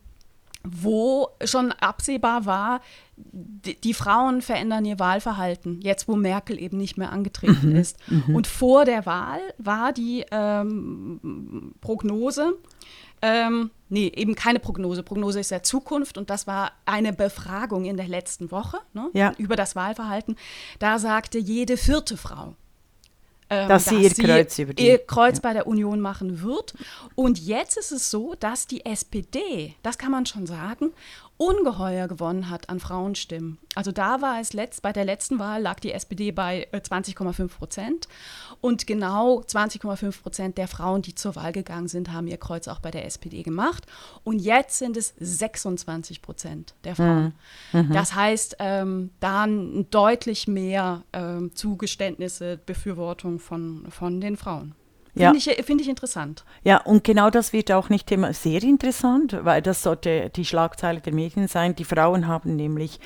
wo 0.70 1.30
schon 1.44 1.72
absehbar 1.72 2.46
war, 2.46 2.82
die, 3.16 3.80
die, 3.80 3.94
Frauen 3.94 4.42
verändern 4.42 4.86
ihr 4.86 5.00
Wahlverhalten, 5.00 5.82
jetzt 5.82 6.08
wo 6.08 6.16
Merkel 6.16 6.60
eben 6.60 6.78
nicht 6.78 6.98
mehr 6.98 7.12
angetreten 7.12 7.70
mhm, 7.70 7.76
ist. 7.76 7.98
Mhm. 8.10 8.36
Und 8.36 8.48
vor 8.48 8.86
der 8.86 9.06
Wahl 9.06 9.40
war 9.58 9.94
die 9.94 10.26
ähm, 10.32 11.74
Prognose, 11.82 12.54
ähm, 13.22 13.72
nee, 13.90 14.12
eben 14.16 14.36
keine 14.36 14.60
Prognose. 14.60 15.04
Prognose 15.04 15.40
ist 15.40 15.52
ja 15.52 15.64
Zukunft 15.64 16.18
und 16.18 16.30
das 16.30 16.48
war 16.48 16.72
eine 16.86 17.14
Befragung 17.14 17.86
in 17.86 17.98
der 17.98 18.08
letzten 18.08 18.52
Woche 18.52 18.80
ne, 18.94 19.10
ja. 19.14 19.34
über 19.38 19.56
das 19.56 19.76
Wahlverhalten. 19.76 20.36
Da 20.80 21.00
sagte 21.00 21.38
jede 21.38 21.78
vierte 21.78 22.18
Frau, 22.18 22.56
ähm, 23.50 23.70
dass, 23.70 23.86
dass, 23.86 23.96
sie 23.96 24.04
ihr 24.04 24.14
Kreuz, 24.14 24.56
die, 24.56 24.86
ihr 24.86 24.98
Kreuz 25.00 25.38
ja. 25.38 25.42
bei 25.42 25.54
der 25.54 25.68
Union 25.68 26.02
machen 26.02 26.42
wird. 26.42 26.74
Und 27.16 27.40
jetzt 27.40 27.78
ist 27.78 27.92
es 27.92 28.12
so, 28.12 28.36
dass 28.40 28.68
die 28.68 28.86
SPD, 28.86 29.76
das 29.84 29.98
kann 29.98 30.12
man 30.12 30.26
schon 30.26 30.46
sagen, 30.46 30.92
ungeheuer 31.38 32.08
gewonnen 32.08 32.50
hat 32.50 32.70
an 32.70 32.80
Frauenstimmen. 32.80 33.60
Also 33.76 33.92
da 33.92 34.22
war 34.22 34.42
es 34.42 34.54
letzt, 34.54 34.82
bei 34.82 34.92
der 34.92 35.06
letzten 35.06 35.38
Wahl 35.38 35.62
lag 35.62 35.80
die 35.80 35.92
SPD 35.92 36.32
bei 36.32 36.68
20,5 36.72 37.44
äh, 37.44 37.48
Prozent 37.48 38.08
und 38.60 38.88
genau 38.88 39.42
20,5 39.42 40.22
Prozent 40.22 40.58
der 40.58 40.68
Frauen, 40.68 41.04
die 41.04 41.14
zur 41.14 41.36
Wahl 41.36 41.52
gegangen 41.52 41.88
sind, 41.88 42.12
haben 42.12 42.28
ihr 42.28 42.38
Kreuz 42.38 42.68
auch 42.68 42.80
bei 42.80 42.90
der 42.90 43.06
SPD 43.06 43.44
gemacht. 43.44 43.86
Und 44.24 44.40
jetzt 44.40 44.80
sind 44.80 44.98
es 44.98 45.14
26 45.20 46.22
Prozent 46.22 46.74
der 46.84 46.96
Frauen. 46.96 47.34
Mhm. 47.72 47.82
mhm. 47.82 47.94
Das 47.94 48.16
heißt, 48.16 48.58
ähm, 48.60 49.12
da 49.20 49.48
deutlich 49.48 50.48
mehr 50.48 51.04
ähm, 51.14 51.54
Zugeständnisse, 51.54 52.60
Befürwortung 52.66 53.40
von, 53.40 53.86
von 53.90 54.20
den 54.20 54.38
Frauen. 54.38 54.74
Finde 55.18 55.40
ja. 55.40 55.54
ich, 55.58 55.66
find 55.66 55.82
ich 55.82 55.90
interessant. 55.90 56.46
Ja, 56.64 56.78
und 56.78 57.04
genau 57.04 57.30
das 57.30 57.54
wird 57.54 57.72
auch 57.72 57.90
nicht 57.90 58.12
immer 58.12 58.34
sehr 58.34 58.62
interessant, 58.64 59.38
weil 59.44 59.62
das 59.62 59.84
sollte 59.84 60.30
die 60.36 60.46
Schlagzeile 60.46 61.02
der 61.02 61.14
Medien 61.14 61.48
sein. 61.48 61.76
Die 61.76 61.84
Frauen 61.84 62.28
haben 62.28 62.56
nämlich 62.56 63.00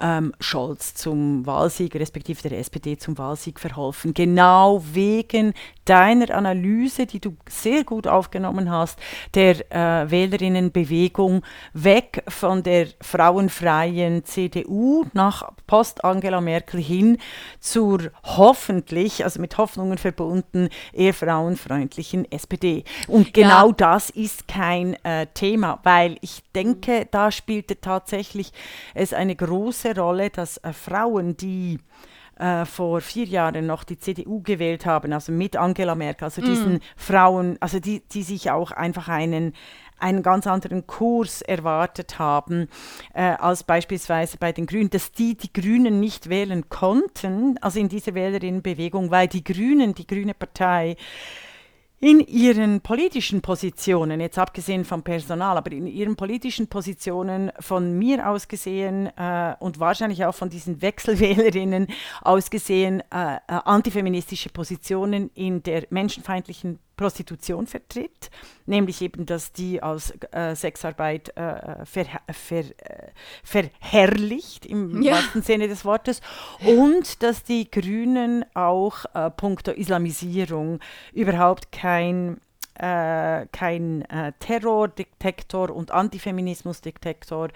ähm, 0.00 0.32
Scholz 0.40 0.94
zum 0.94 1.46
Wahlsieg, 1.46 1.94
respektive 1.94 2.48
der 2.48 2.58
SPD 2.58 2.96
zum 2.96 3.16
Wahlsieg 3.18 3.60
verholfen. 3.60 4.14
Genau 4.14 4.82
wegen 4.92 5.54
deiner 5.84 6.34
Analyse, 6.34 7.06
die 7.06 7.20
du 7.20 7.36
sehr 7.48 7.84
gut 7.84 8.06
aufgenommen 8.06 8.70
hast, 8.70 8.98
der 9.34 9.70
äh, 9.70 10.10
Wählerinnenbewegung 10.10 11.42
weg 11.72 12.22
von 12.28 12.62
der 12.62 12.88
frauenfreien 13.00 14.24
CDU 14.24 15.04
nach 15.12 15.50
Post 15.66 16.04
Angela 16.04 16.40
Merkel 16.40 16.80
hin 16.80 17.18
zur 17.60 18.10
hoffentlich, 18.22 19.24
also 19.24 19.40
mit 19.40 19.58
Hoffnungen 19.58 19.98
verbunden, 19.98 20.68
eher 20.92 21.14
frauenfreundlichen 21.14 22.30
SPD. 22.30 22.84
Und 23.08 23.34
genau 23.34 23.68
ja. 23.68 23.74
das 23.76 24.10
ist 24.10 24.48
kein 24.48 24.94
äh, 25.04 25.26
Thema, 25.34 25.80
weil 25.82 26.16
ich 26.20 26.42
denke, 26.54 27.06
da 27.10 27.30
spielte 27.30 27.80
tatsächlich 27.80 28.52
es 28.94 29.12
eine 29.12 29.36
große 29.36 29.83
große 29.84 30.00
Rolle, 30.00 30.30
dass 30.30 30.58
äh, 30.58 30.72
Frauen, 30.72 31.36
die 31.36 31.78
äh, 32.38 32.64
vor 32.64 33.00
vier 33.00 33.26
Jahren 33.26 33.66
noch 33.66 33.84
die 33.84 33.98
CDU 33.98 34.42
gewählt 34.42 34.86
haben, 34.86 35.12
also 35.12 35.32
mit 35.32 35.56
Angela 35.56 35.94
Merkel, 35.94 36.24
also 36.24 36.42
mm. 36.42 36.44
diesen 36.44 36.80
Frauen, 36.96 37.56
also 37.60 37.78
die, 37.78 38.00
die 38.00 38.22
sich 38.22 38.50
auch 38.50 38.72
einfach 38.72 39.08
einen, 39.08 39.52
einen 39.98 40.22
ganz 40.22 40.46
anderen 40.46 40.86
Kurs 40.86 41.42
erwartet 41.42 42.18
haben 42.18 42.68
äh, 43.14 43.22
als 43.22 43.62
beispielsweise 43.62 44.38
bei 44.38 44.52
den 44.52 44.66
Grünen, 44.66 44.90
dass 44.90 45.12
die 45.12 45.36
die 45.36 45.52
Grünen 45.52 46.00
nicht 46.00 46.28
wählen 46.28 46.68
konnten, 46.68 47.56
also 47.60 47.78
in 47.78 47.88
dieser 47.88 48.14
Wählerinnenbewegung, 48.14 49.10
weil 49.10 49.28
die 49.28 49.44
Grünen, 49.44 49.94
die 49.94 50.06
Grüne 50.06 50.34
Partei, 50.34 50.96
in 52.04 52.20
ihren 52.20 52.82
politischen 52.82 53.40
Positionen, 53.40 54.20
jetzt 54.20 54.38
abgesehen 54.38 54.84
vom 54.84 55.02
Personal, 55.02 55.56
aber 55.56 55.72
in 55.72 55.86
ihren 55.86 56.16
politischen 56.16 56.66
Positionen 56.66 57.50
von 57.60 57.96
mir 57.96 58.28
aus 58.28 58.46
gesehen 58.46 59.06
äh, 59.16 59.54
und 59.58 59.80
wahrscheinlich 59.80 60.22
auch 60.26 60.34
von 60.34 60.50
diesen 60.50 60.82
Wechselwählerinnen 60.82 61.86
aus 62.20 62.50
gesehen, 62.50 63.00
äh, 63.10 63.36
äh, 63.36 63.38
antifeministische 63.46 64.50
Positionen 64.50 65.30
in 65.32 65.62
der 65.62 65.86
menschenfeindlichen 65.88 66.78
Prostitution 66.96 67.66
vertritt, 67.66 68.30
nämlich 68.66 69.02
eben, 69.02 69.26
dass 69.26 69.52
die 69.52 69.82
als 69.82 70.14
äh, 70.32 70.54
Sexarbeit 70.54 71.36
äh, 71.36 71.84
ver, 71.84 72.06
ver, 72.30 72.64
äh, 72.78 73.10
verherrlicht 73.42 74.66
im 74.66 75.02
ja. 75.02 75.14
wahrsten 75.14 75.42
Sinne 75.42 75.68
des 75.68 75.84
Wortes 75.84 76.20
und 76.64 77.22
dass 77.22 77.42
die 77.42 77.70
Grünen 77.70 78.44
auch 78.54 79.04
äh, 79.14 79.30
puncto 79.30 79.72
Islamisierung 79.72 80.80
überhaupt 81.12 81.72
kein 81.72 82.40
äh, 82.74 83.46
kein 83.52 84.02
äh, 84.02 84.32
Terrordetektor 84.38 85.70
und 85.70 85.90
Antifeminismusdetektor 85.90 87.48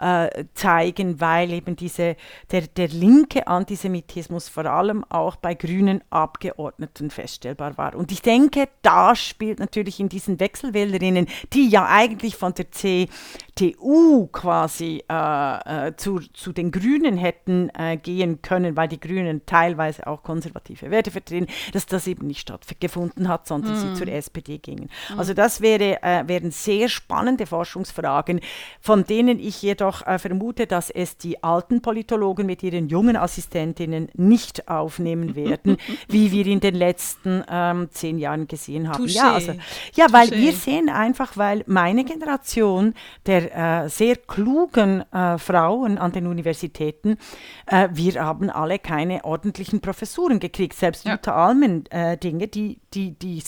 äh, 0.00 0.44
zeigen, 0.54 1.20
weil 1.20 1.52
eben 1.52 1.76
diese, 1.76 2.16
der, 2.50 2.62
der 2.62 2.88
linke 2.88 3.46
Antisemitismus 3.46 4.48
vor 4.48 4.66
allem 4.66 5.04
auch 5.08 5.36
bei 5.36 5.54
grünen 5.54 6.02
Abgeordneten 6.10 7.10
feststellbar 7.10 7.78
war. 7.78 7.94
Und 7.94 8.12
ich 8.12 8.22
denke, 8.22 8.68
da 8.82 9.16
spielt 9.16 9.58
natürlich 9.60 10.00
in 10.00 10.08
diesen 10.08 10.40
Wechselwählerinnen, 10.40 11.26
die 11.52 11.68
ja 11.68 11.86
eigentlich 11.86 12.36
von 12.36 12.52
der 12.54 12.70
CDU 12.70 14.26
quasi 14.26 15.02
äh, 15.10 15.88
äh, 15.88 15.96
zu, 15.96 16.20
zu 16.32 16.52
den 16.52 16.70
Grünen 16.70 17.16
hätten 17.16 17.70
äh, 17.70 17.96
gehen 17.96 18.42
können, 18.42 18.76
weil 18.76 18.88
die 18.88 19.00
Grünen 19.00 19.46
teilweise 19.46 20.06
auch 20.06 20.22
konservative 20.22 20.90
Werte 20.90 21.10
vertreten, 21.10 21.46
dass 21.72 21.86
das 21.86 22.06
eben 22.06 22.26
nicht 22.26 22.40
stattgefunden 22.40 23.28
hat, 23.28 23.46
sondern 23.46 23.72
mhm. 23.72 23.76
sie 23.76 23.94
zur 23.94 24.08
SPD 24.08 24.58
gingen. 24.66 24.90
Mhm. 25.10 25.18
Also 25.18 25.32
das 25.32 25.60
wäre, 25.60 26.02
äh, 26.02 26.24
wären 26.26 26.50
sehr 26.50 26.88
spannende 26.88 27.46
Forschungsfragen, 27.46 28.40
von 28.80 29.04
denen 29.04 29.38
ich 29.38 29.62
jedoch 29.62 30.06
äh, 30.06 30.18
vermute, 30.18 30.66
dass 30.66 30.90
es 30.90 31.16
die 31.16 31.42
alten 31.42 31.80
Politologen 31.80 32.44
mit 32.46 32.62
ihren 32.62 32.88
jungen 32.88 33.16
Assistentinnen 33.16 34.08
nicht 34.14 34.68
aufnehmen 34.68 35.34
werden, 35.44 35.78
wie 36.08 36.32
wir 36.32 36.46
in 36.46 36.60
den 36.60 36.74
letzten 36.74 37.44
ähm, 37.48 37.88
zehn 37.90 38.18
Jahren 38.18 38.48
gesehen 38.48 38.88
haben. 38.88 39.06
Ja, 39.06 39.34
also, 39.34 39.52
ja 39.94 40.06
weil 40.10 40.30
wir 40.32 40.52
sehen 40.52 40.88
einfach, 40.88 41.36
weil 41.36 41.62
meine 41.66 42.04
Generation 42.04 42.94
der 43.26 43.84
äh, 43.84 43.88
sehr 43.88 44.16
klugen 44.16 45.04
äh, 45.12 45.38
Frauen 45.38 45.98
an 45.98 46.12
den 46.12 46.26
Universitäten, 46.26 47.18
äh, 47.66 47.88
wir 47.92 48.14
haben 48.22 48.50
alle 48.50 48.78
keine 48.78 49.24
ordentlichen 49.24 49.80
Professuren 49.80 50.40
gekriegt. 50.40 50.74
Selbst 50.74 51.04
ja. 51.04 51.12
Jutta 51.12 51.32
Almen 51.34 51.86
äh, 51.90 52.16
Dinge, 52.16 52.48
die, 52.48 52.80
die, 52.94 53.12
die 53.12 53.42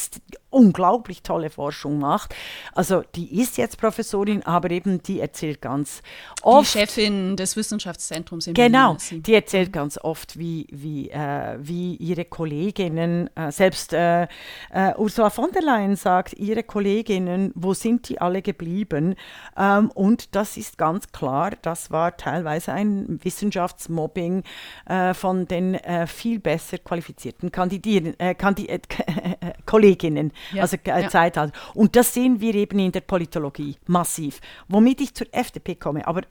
unglaublich 0.50 1.22
tolle 1.22 1.50
Forschung 1.50 1.98
macht. 1.98 2.34
Also 2.72 3.02
die 3.14 3.40
ist 3.40 3.58
jetzt 3.58 3.78
Professorin, 3.78 4.42
aber 4.44 4.70
eben 4.70 5.02
die 5.02 5.20
erzählt 5.20 5.60
ganz 5.60 6.02
oft. 6.42 6.74
Die 6.74 6.78
Chefin 6.78 7.36
des 7.36 7.56
Wissenschaftszentrums 7.56 8.46
in 8.46 8.54
Genau, 8.54 8.96
die 9.10 9.34
erzählt 9.34 9.72
ganz 9.72 9.98
oft, 9.98 10.38
wie, 10.38 10.66
wie, 10.70 11.10
äh, 11.10 11.58
wie 11.60 11.96
ihre 11.96 12.24
Kolleginnen, 12.24 13.28
äh, 13.36 13.52
selbst 13.52 13.92
äh, 13.92 14.22
äh, 14.70 14.94
Ursula 14.96 15.28
von 15.28 15.52
der 15.52 15.62
Leyen 15.62 15.96
sagt, 15.96 16.34
ihre 16.34 16.62
Kolleginnen, 16.62 17.52
wo 17.54 17.74
sind 17.74 18.08
die 18.08 18.20
alle 18.20 18.40
geblieben? 18.40 19.16
Ähm, 19.56 19.90
und 19.90 20.34
das 20.34 20.56
ist 20.56 20.78
ganz 20.78 21.12
klar, 21.12 21.52
das 21.60 21.90
war 21.90 22.16
teilweise 22.16 22.72
ein 22.72 23.20
Wissenschaftsmobbing 23.22 24.44
äh, 24.86 25.12
von 25.12 25.46
den 25.46 25.74
äh, 25.74 26.06
viel 26.06 26.38
besser 26.38 26.78
qualifizierten 26.78 27.52
Kandidieren, 27.52 28.14
Kandid 28.38 28.88
Kolleginnen 29.66 30.32
ja. 30.52 30.62
also 30.62 30.76
äh, 30.84 31.02
ja. 31.02 31.08
Zeitalter. 31.08 31.56
Und 31.74 31.96
das 31.96 32.14
sehen 32.14 32.40
wir 32.40 32.54
eben 32.54 32.78
in 32.78 32.92
der 32.92 33.00
Politologie 33.00 33.76
massiv. 33.86 34.40
Womit 34.68 35.00
ich 35.00 35.14
zur 35.14 35.26
FDP 35.32 35.74
komme, 35.74 36.06
aber 36.06 36.22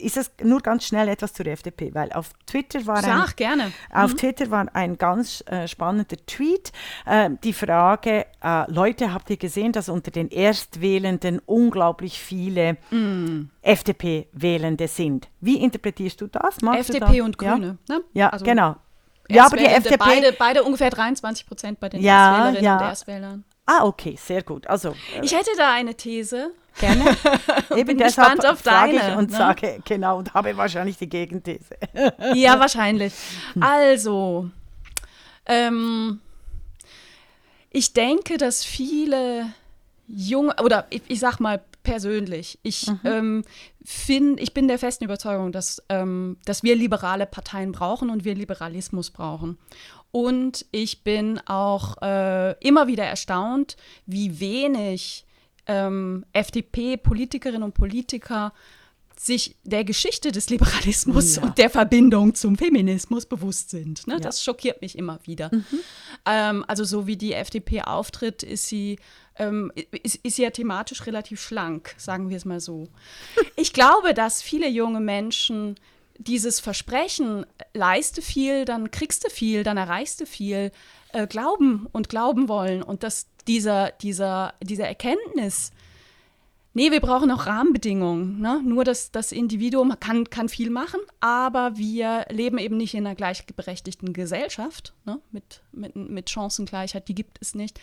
ist 0.00 0.16
es 0.16 0.30
nur 0.42 0.60
ganz 0.60 0.86
schnell 0.86 1.08
etwas 1.08 1.32
zur 1.32 1.46
FDP, 1.46 1.94
weil 1.94 2.12
auf 2.12 2.30
Twitter 2.46 2.86
war 2.86 3.02
Sag, 3.02 3.28
ein, 3.28 3.36
gerne. 3.36 3.72
Auf 3.92 4.12
mhm. 4.12 4.16
Twitter 4.16 4.50
war 4.50 4.66
ein 4.72 4.98
ganz 4.98 5.44
äh, 5.46 5.68
spannender 5.68 6.16
Tweet. 6.26 6.72
Äh, 7.06 7.30
die 7.44 7.52
Frage, 7.52 8.26
äh, 8.42 8.70
Leute, 8.70 9.12
habt 9.12 9.30
ihr 9.30 9.36
gesehen, 9.36 9.72
dass 9.72 9.88
unter 9.88 10.10
den 10.10 10.28
Erstwählenden 10.28 11.40
unglaublich 11.46 12.18
viele 12.18 12.76
mhm. 12.90 13.50
FDP-Wählende 13.62 14.88
sind? 14.88 15.28
Wie 15.40 15.62
interpretierst 15.62 16.20
du 16.20 16.26
das? 16.26 16.60
Magst 16.62 16.90
FDP 16.90 17.18
das? 17.18 17.26
und 17.26 17.38
Grüne, 17.38 17.78
ja? 17.88 17.96
ne? 17.96 18.04
Ja, 18.12 18.28
also 18.30 18.44
genau. 18.44 18.76
Ja, 19.28 19.46
aber 19.46 19.56
die 19.56 19.66
FDP. 19.66 19.96
Beide, 19.96 20.32
beide 20.32 20.64
ungefähr 20.64 20.90
23 20.90 21.46
Prozent 21.46 21.78
bei 21.78 21.88
den 21.88 22.02
ja, 22.02 22.48
Erstwählerinnen 22.48 22.64
ja. 22.64 22.76
und 22.76 22.82
Erstwählern. 22.82 23.44
Ah, 23.70 23.84
okay, 23.84 24.18
sehr 24.20 24.42
gut. 24.42 24.66
Also, 24.66 24.90
äh, 24.90 25.22
ich 25.22 25.32
hätte 25.32 25.50
da 25.56 25.72
eine 25.72 25.94
These. 25.94 26.50
Gerne. 26.80 27.16
Eben 27.76 27.86
Bin 27.86 27.98
deshalb 27.98 28.44
auf 28.44 28.62
deine, 28.62 29.12
ich 29.12 29.16
und 29.16 29.30
ne? 29.30 29.36
sage 29.36 29.80
genau 29.84 30.18
und 30.18 30.34
habe 30.34 30.56
wahrscheinlich 30.56 30.98
die 30.98 31.08
Gegenthese. 31.08 31.76
ja, 32.34 32.58
wahrscheinlich. 32.58 33.12
Also, 33.60 34.50
ähm, 35.46 36.20
ich 37.70 37.92
denke, 37.92 38.38
dass 38.38 38.64
viele 38.64 39.52
junge 40.08 40.52
oder 40.64 40.86
ich, 40.90 41.02
ich 41.06 41.20
sag 41.20 41.38
mal 41.38 41.62
persönlich. 41.84 42.58
Ich 42.64 42.88
mhm. 42.88 43.00
ähm, 43.04 43.44
finde, 43.84 44.42
ich 44.42 44.52
bin 44.52 44.66
der 44.66 44.80
festen 44.80 45.04
Überzeugung, 45.04 45.52
dass, 45.52 45.80
ähm, 45.88 46.38
dass 46.44 46.64
wir 46.64 46.74
liberale 46.74 47.26
Parteien 47.26 47.70
brauchen 47.70 48.10
und 48.10 48.24
wir 48.24 48.34
Liberalismus 48.34 49.10
brauchen. 49.10 49.58
Und 50.12 50.66
ich 50.72 51.04
bin 51.04 51.40
auch 51.46 52.00
äh, 52.02 52.52
immer 52.60 52.86
wieder 52.88 53.04
erstaunt, 53.04 53.76
wie 54.06 54.40
wenig 54.40 55.24
ähm, 55.66 56.24
FDP-Politikerinnen 56.32 57.62
und 57.62 57.74
Politiker 57.74 58.52
sich 59.20 59.54
der 59.64 59.84
Geschichte 59.84 60.32
des 60.32 60.48
Liberalismus 60.48 61.36
ja. 61.36 61.42
und 61.42 61.58
der 61.58 61.68
Verbindung 61.68 62.34
zum 62.34 62.56
Feminismus 62.56 63.26
bewusst 63.26 63.68
sind. 63.68 64.06
Ne? 64.06 64.14
Ja. 64.14 64.20
Das 64.20 64.42
schockiert 64.42 64.80
mich 64.80 64.96
immer 64.96 65.20
wieder. 65.24 65.50
Mhm. 65.52 65.80
Ähm, 66.24 66.64
also 66.66 66.84
so 66.84 67.06
wie 67.06 67.16
die 67.16 67.34
FDP 67.34 67.82
auftritt, 67.82 68.42
ist 68.42 68.66
sie, 68.66 68.98
ähm, 69.36 69.70
ist, 70.02 70.16
ist 70.16 70.36
sie 70.36 70.42
ja 70.42 70.50
thematisch 70.50 71.06
relativ 71.06 71.42
schlank, 71.42 71.94
sagen 71.98 72.30
wir 72.30 72.38
es 72.38 72.46
mal 72.46 72.60
so. 72.60 72.88
ich 73.56 73.74
glaube, 73.74 74.14
dass 74.14 74.40
viele 74.40 74.68
junge 74.68 75.00
Menschen 75.00 75.76
dieses 76.16 76.58
Versprechen, 76.58 77.44
leiste 77.74 78.22
viel, 78.22 78.64
dann 78.64 78.90
kriegst 78.90 79.24
du 79.24 79.30
viel, 79.30 79.62
dann 79.62 79.76
erreichst 79.76 80.20
du 80.20 80.26
viel, 80.26 80.72
äh, 81.12 81.26
glauben 81.26 81.86
und 81.92 82.08
glauben 82.08 82.48
wollen 82.48 82.82
und 82.82 83.02
dass 83.02 83.26
dieser, 83.46 83.92
dieser, 83.92 84.54
diese 84.62 84.84
Erkenntnis, 84.84 85.72
Nee, 86.72 86.92
wir 86.92 87.00
brauchen 87.00 87.32
auch 87.32 87.46
Rahmenbedingungen. 87.46 88.38
Ne? 88.40 88.62
Nur 88.64 88.84
das, 88.84 89.10
das 89.10 89.32
Individuum 89.32 89.98
kann, 89.98 90.30
kann 90.30 90.48
viel 90.48 90.70
machen, 90.70 91.00
aber 91.18 91.76
wir 91.76 92.26
leben 92.30 92.58
eben 92.58 92.76
nicht 92.76 92.94
in 92.94 93.06
einer 93.06 93.16
gleichberechtigten 93.16 94.12
Gesellschaft 94.12 94.94
ne? 95.04 95.20
mit, 95.32 95.62
mit, 95.72 95.96
mit 95.96 96.30
Chancengleichheit, 96.30 97.08
die 97.08 97.16
gibt 97.16 97.38
es 97.40 97.56
nicht, 97.56 97.80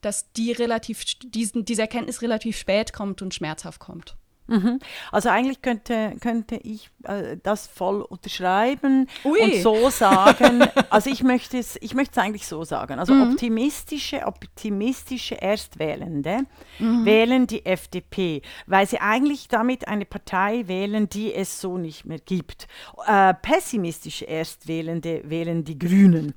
dass 0.00 0.32
die 0.32 0.52
relativ, 0.52 1.04
diesen, 1.22 1.66
diese 1.66 1.82
Erkenntnis 1.82 2.22
relativ 2.22 2.56
spät 2.56 2.94
kommt 2.94 3.20
und 3.20 3.34
schmerzhaft 3.34 3.78
kommt. 3.78 4.16
Mhm. 4.50 4.80
Also 5.12 5.28
eigentlich 5.28 5.62
könnte, 5.62 6.16
könnte 6.20 6.56
ich 6.56 6.90
äh, 7.04 7.36
das 7.40 7.68
voll 7.68 8.02
unterschreiben 8.02 9.08
Ui. 9.24 9.40
und 9.40 9.62
so 9.62 9.90
sagen. 9.90 10.64
also 10.90 11.08
ich 11.08 11.22
möchte 11.22 11.56
es, 11.56 11.78
ich 11.80 11.94
möchte 11.94 12.18
es 12.18 12.18
eigentlich 12.18 12.46
so 12.46 12.64
sagen. 12.64 12.98
Also 12.98 13.14
mhm. 13.14 13.30
optimistische, 13.30 14.26
optimistische 14.26 15.36
Erstwählende 15.36 16.40
mhm. 16.80 17.04
wählen 17.04 17.46
die 17.46 17.64
FDP, 17.64 18.42
weil 18.66 18.88
sie 18.88 18.98
eigentlich 18.98 19.46
damit 19.46 19.86
eine 19.86 20.04
Partei 20.04 20.66
wählen, 20.66 21.08
die 21.08 21.32
es 21.32 21.60
so 21.60 21.78
nicht 21.78 22.04
mehr 22.04 22.18
gibt. 22.18 22.66
Äh, 23.06 23.34
pessimistische 23.34 24.24
Erstwählende 24.24 25.22
wählen 25.24 25.62
die 25.62 25.78
Grünen, 25.78 26.34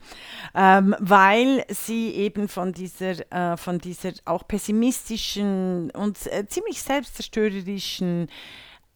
ähm, 0.53 0.95
weil 0.99 1.65
sie 1.69 2.11
eben 2.11 2.47
von 2.47 2.73
dieser, 2.73 3.31
äh, 3.31 3.57
von 3.57 3.79
dieser 3.79 4.11
auch 4.25 4.47
pessimistischen 4.47 5.89
und 5.91 6.27
äh, 6.27 6.45
ziemlich 6.47 6.79
selbstzerstörerischen 6.83 8.02
politischen 8.03 8.27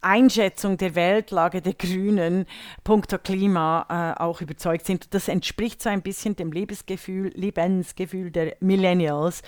Einschätzung 0.01 0.77
der 0.77 0.95
Weltlage 0.95 1.61
der 1.61 1.73
Grünen 1.73 2.45
punkto 2.83 3.17
Klima 3.17 3.85
äh, 3.89 4.21
auch 4.21 4.41
überzeugt 4.41 4.85
sind. 4.85 5.13
Das 5.13 5.27
entspricht 5.27 5.81
so 5.81 5.89
ein 5.89 6.01
bisschen 6.01 6.35
dem 6.35 6.51
Lebensgefühl, 6.51 7.31
Lebensgefühl 7.33 8.29
der 8.29 8.55
Millennials, 8.59 9.41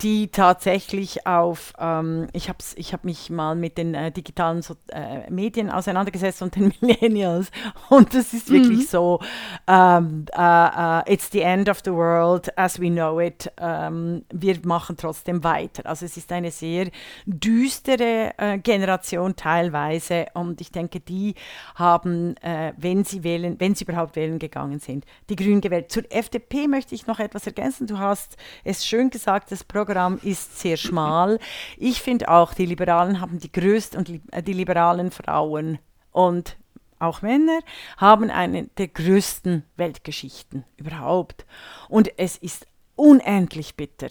die 0.00 0.28
tatsächlich 0.28 1.26
auf, 1.26 1.74
ähm, 1.78 2.28
ich 2.32 2.48
habe 2.48 2.58
ich 2.76 2.92
hab 2.94 3.04
mich 3.04 3.28
mal 3.28 3.54
mit 3.54 3.76
den 3.76 3.94
äh, 3.94 4.10
digitalen 4.10 4.62
so 4.62 4.74
äh, 4.88 5.30
Medien 5.30 5.70
auseinandergesetzt 5.70 6.40
und 6.40 6.56
den 6.56 6.72
Millennials 6.80 7.50
und 7.90 8.14
das 8.14 8.32
ist 8.32 8.50
wirklich 8.50 8.80
mhm. 8.80 8.86
so, 8.86 9.20
ähm, 9.66 10.24
uh, 10.36 11.02
it's 11.06 11.30
the 11.30 11.40
end 11.40 11.68
of 11.68 11.80
the 11.84 11.92
world 11.92 12.56
as 12.58 12.80
we 12.80 12.90
know 12.90 13.20
it. 13.20 13.50
Ähm, 13.58 14.24
wir 14.32 14.56
machen 14.64 14.96
trotzdem 14.96 15.44
weiter. 15.44 15.84
Also 15.86 16.06
es 16.06 16.16
ist 16.16 16.32
eine 16.32 16.50
sehr 16.50 16.90
düstere 17.26 18.32
äh, 18.38 18.58
Generation 18.58 19.36
teilweise 19.36 19.89
Weise. 19.90 20.26
Und 20.34 20.60
ich 20.60 20.70
denke, 20.70 21.00
die 21.00 21.34
haben, 21.74 22.36
äh, 22.38 22.72
wenn 22.76 23.04
sie 23.04 23.22
wählen, 23.22 23.56
wenn 23.58 23.74
sie 23.74 23.84
überhaupt 23.84 24.16
wählen 24.16 24.38
gegangen 24.38 24.80
sind, 24.80 25.04
die 25.28 25.36
Grünen 25.36 25.60
gewählt. 25.60 25.90
Zur 25.90 26.04
FDP 26.10 26.68
möchte 26.68 26.94
ich 26.94 27.06
noch 27.06 27.18
etwas 27.18 27.46
ergänzen. 27.46 27.86
Du 27.86 27.98
hast 27.98 28.36
es 28.64 28.86
schön 28.86 29.10
gesagt, 29.10 29.52
das 29.52 29.64
Programm 29.64 30.18
ist 30.22 30.58
sehr 30.58 30.76
schmal. 30.76 31.38
Ich 31.76 32.00
finde 32.00 32.28
auch, 32.28 32.54
die 32.54 32.66
Liberalen 32.66 33.20
haben 33.20 33.38
die 33.38 33.52
größten 33.52 33.98
und 33.98 34.20
äh, 34.32 34.42
die 34.42 34.52
liberalen 34.52 35.10
Frauen 35.10 35.78
und 36.12 36.56
auch 36.98 37.22
Männer, 37.22 37.60
haben 37.96 38.30
eine 38.30 38.64
der 38.76 38.88
größten 38.88 39.64
Weltgeschichten 39.76 40.64
überhaupt. 40.76 41.46
Und 41.88 42.10
es 42.18 42.36
ist 42.36 42.66
unendlich 42.94 43.74
bitter, 43.76 44.08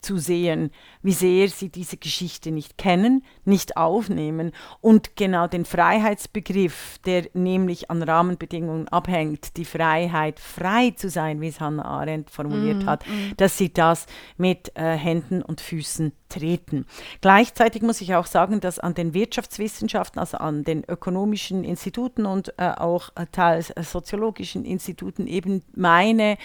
zu 0.00 0.18
sehen, 0.18 0.70
wie 1.02 1.12
sehr 1.12 1.48
sie 1.48 1.68
diese 1.68 1.96
Geschichte 1.96 2.50
nicht 2.50 2.78
kennen, 2.78 3.24
nicht 3.44 3.76
aufnehmen 3.76 4.52
und 4.80 5.16
genau 5.16 5.46
den 5.46 5.64
Freiheitsbegriff, 5.64 6.98
der 7.04 7.28
nämlich 7.34 7.90
an 7.90 8.02
Rahmenbedingungen 8.02 8.88
abhängt, 8.88 9.56
die 9.56 9.64
Freiheit, 9.64 10.38
frei 10.38 10.90
zu 10.90 11.10
sein, 11.10 11.40
wie 11.40 11.48
es 11.48 11.60
Hannah 11.60 11.84
Arendt 11.84 12.30
formuliert 12.30 12.84
mm, 12.84 12.86
hat, 12.86 13.06
mm. 13.06 13.32
dass 13.36 13.58
sie 13.58 13.72
das 13.72 14.06
mit 14.36 14.72
äh, 14.76 14.96
Händen 14.96 15.42
und 15.42 15.60
Füßen 15.60 16.12
treten. 16.32 16.86
Gleichzeitig 17.20 17.82
muss 17.82 18.00
ich 18.00 18.14
auch 18.14 18.26
sagen, 18.26 18.60
dass 18.60 18.78
an 18.78 18.94
den 18.94 19.14
Wirtschaftswissenschaften, 19.14 20.18
also 20.18 20.38
an 20.38 20.64
den 20.64 20.82
ökonomischen 20.88 21.62
Instituten 21.64 22.26
und 22.26 22.54
äh, 22.58 22.70
auch 22.70 23.10
äh, 23.14 23.26
teils 23.30 23.70
äh, 23.70 23.82
soziologischen 23.82 24.64
Instituten 24.64 25.26
eben 25.26 25.62
meine 25.74 26.38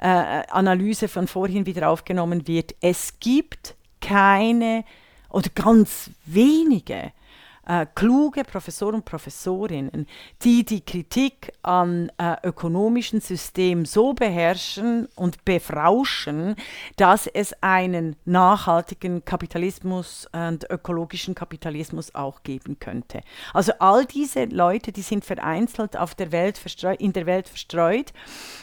äh, 0.00 0.08
Analyse 0.50 1.08
von 1.08 1.28
vorhin 1.28 1.66
wieder 1.66 1.88
aufgenommen 1.88 2.46
wird. 2.48 2.74
Es 2.80 3.20
gibt 3.20 3.74
keine 4.00 4.84
oder 5.30 5.50
ganz 5.54 6.10
wenige 6.26 7.12
äh, 7.68 7.86
kluge 7.94 8.44
Professoren 8.44 8.96
und 8.96 9.04
Professorinnen, 9.04 10.06
die 10.42 10.64
die 10.64 10.80
Kritik 10.80 11.52
an 11.62 12.10
äh, 12.18 12.36
ökonomischen 12.42 13.20
Systemen 13.20 13.84
so 13.84 14.14
beherrschen 14.14 15.06
und 15.14 15.44
befrauschen, 15.44 16.56
dass 16.96 17.26
es 17.26 17.54
einen 17.62 18.16
nachhaltigen 18.24 19.24
Kapitalismus 19.24 20.26
und 20.32 20.68
ökologischen 20.70 21.34
Kapitalismus 21.34 22.14
auch 22.14 22.42
geben 22.42 22.78
könnte. 22.80 23.20
Also 23.52 23.72
all 23.78 24.06
diese 24.06 24.46
Leute, 24.46 24.90
die 24.90 25.02
sind 25.02 25.24
vereinzelt 25.24 25.96
auf 25.96 26.14
der 26.14 26.32
Welt 26.32 26.58
in 26.98 27.12
der 27.12 27.26
Welt 27.26 27.48
verstreut. 27.48 28.12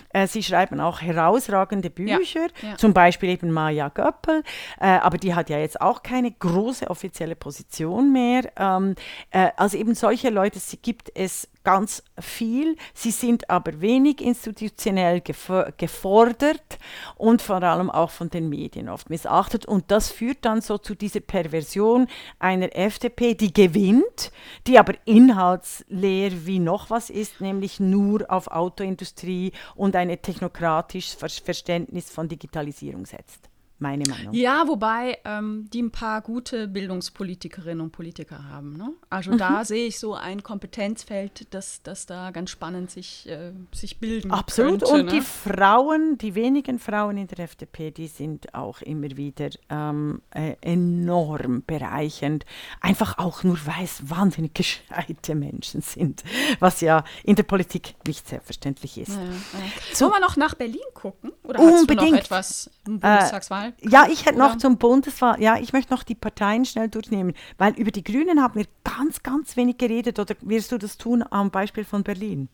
Äh, 0.09 0.27
sie 0.27 0.41
schreiben 0.41 0.79
auch 0.79 1.01
herausragende 1.01 1.89
Bücher, 1.89 2.47
ja, 2.61 2.69
ja. 2.69 2.77
zum 2.77 2.93
Beispiel 2.93 3.29
eben 3.29 3.51
Maya 3.51 3.89
Göppel, 3.89 4.43
äh, 4.79 4.87
aber 4.87 5.17
die 5.17 5.35
hat 5.35 5.49
ja 5.49 5.59
jetzt 5.59 5.79
auch 5.79 6.01
keine 6.01 6.31
große 6.31 6.89
offizielle 6.89 7.35
Position 7.35 8.11
mehr. 8.11 8.51
Ähm, 8.57 8.94
äh, 9.31 9.49
also 9.57 9.77
eben 9.77 9.95
solche 9.95 10.29
Leute 10.29 10.59
sie 10.59 10.77
gibt 10.77 11.11
es 11.15 11.47
ganz 11.65 12.03
viel. 12.19 12.77
Sie 12.93 13.11
sind 13.11 13.49
aber 13.49 13.81
wenig 13.81 14.21
institutionell 14.21 15.21
gefordert 15.21 16.79
und 17.17 17.41
vor 17.41 17.61
allem 17.61 17.89
auch 17.89 18.11
von 18.11 18.29
den 18.29 18.47
Medien 18.47 18.87
oft 18.87 19.09
missachtet. 19.09 19.65
Und 19.65 19.91
das 19.91 20.09
führt 20.11 20.45
dann 20.45 20.61
so 20.61 20.77
zu 20.77 20.95
dieser 20.95 21.19
Perversion 21.19 22.07
einer 22.39 22.73
FDP, 22.75 23.33
die 23.33 23.51
gewinnt, 23.51 24.31
die 24.67 24.79
aber 24.79 24.93
inhaltsleer 25.05 26.45
wie 26.45 26.59
noch 26.59 26.89
was 26.89 27.09
ist, 27.09 27.41
nämlich 27.41 27.79
nur 27.79 28.31
auf 28.31 28.47
Autoindustrie 28.47 29.51
und 29.75 29.95
ein 29.95 30.09
technokratisches 30.21 31.15
Verständnis 31.15 32.09
von 32.09 32.29
Digitalisierung 32.29 33.05
setzt 33.05 33.49
meine 33.79 34.05
Meinung. 34.09 34.33
Ja, 34.33 34.67
wobei 34.67 35.17
ähm, 35.25 35.69
die 35.73 35.81
ein 35.81 35.91
paar 35.91 36.21
gute 36.21 36.67
Bildungspolitikerinnen 36.67 37.81
und 37.81 37.91
Politiker 37.91 38.47
haben. 38.49 38.77
Ne? 38.77 38.93
Also 39.09 39.31
mhm. 39.31 39.37
da 39.37 39.65
sehe 39.65 39.87
ich 39.87 39.99
so 39.99 40.13
ein 40.13 40.43
Kompetenzfeld, 40.43 41.53
das, 41.53 41.81
das 41.83 42.05
da 42.05 42.31
ganz 42.31 42.51
spannend 42.51 42.89
sich, 42.89 43.27
äh, 43.27 43.51
sich 43.73 43.99
bilden 43.99 44.31
Absolut. 44.31 44.79
Könnte, 44.79 44.87
und 44.87 45.05
ne? 45.07 45.11
die 45.11 45.21
Frauen, 45.21 46.17
die 46.17 46.35
wenigen 46.35 46.79
Frauen 46.79 47.17
in 47.17 47.27
der 47.27 47.39
FDP, 47.39 47.91
die 47.91 48.07
sind 48.07 48.53
auch 48.53 48.81
immer 48.81 49.17
wieder 49.17 49.49
ähm, 49.69 50.21
äh, 50.31 50.55
enorm 50.61 51.63
bereichernd. 51.67 52.45
Einfach 52.79 53.17
auch 53.17 53.43
nur, 53.43 53.57
weil 53.65 53.83
es 53.83 54.09
wahnsinnig 54.09 54.53
gescheite 54.53 55.35
Menschen 55.35 55.81
sind, 55.81 56.23
was 56.59 56.79
ja 56.79 57.03
in 57.23 57.35
der 57.35 57.43
Politik 57.43 57.95
nicht 58.07 58.25
selbstverständlich 58.27 58.97
ist. 58.97 59.15
Ja, 59.15 59.21
ja. 59.21 59.93
Sollen 59.93 60.11
wir 60.11 60.21
noch 60.21 60.37
nach 60.37 60.55
Berlin 60.55 60.79
gucken? 60.93 61.33
Oder 61.43 61.59
Unbedingt. 61.59 61.89
hast 61.89 61.89
du 61.89 61.95
noch 61.95 62.17
etwas 62.17 62.69
im 62.87 62.99
Bundestagswahl? 63.01 63.64
Bundestagswahl? 63.71 64.07
Ja, 64.07 64.11
ich 64.11 64.25
hätte 64.25 64.39
noch 64.39 64.57
zum 64.57 64.77
Bundeswahl, 64.77 65.41
ja, 65.41 65.57
ich 65.57 65.73
möchte 65.73 65.93
noch 65.93 66.03
die 66.03 66.15
Parteien 66.15 66.65
schnell 66.65 66.89
durchnehmen, 66.89 67.33
weil 67.57 67.73
über 67.73 67.91
die 67.91 68.03
Grünen 68.03 68.41
haben 68.41 68.55
wir 68.55 68.65
ganz, 68.83 69.23
ganz 69.23 69.57
wenig 69.57 69.77
geredet. 69.77 70.19
Oder 70.19 70.35
wirst 70.41 70.71
du 70.71 70.77
das 70.77 70.97
tun 70.97 71.23
am 71.29 71.51
Beispiel 71.51 71.83
von 71.83 72.03
Berlin? 72.03 72.49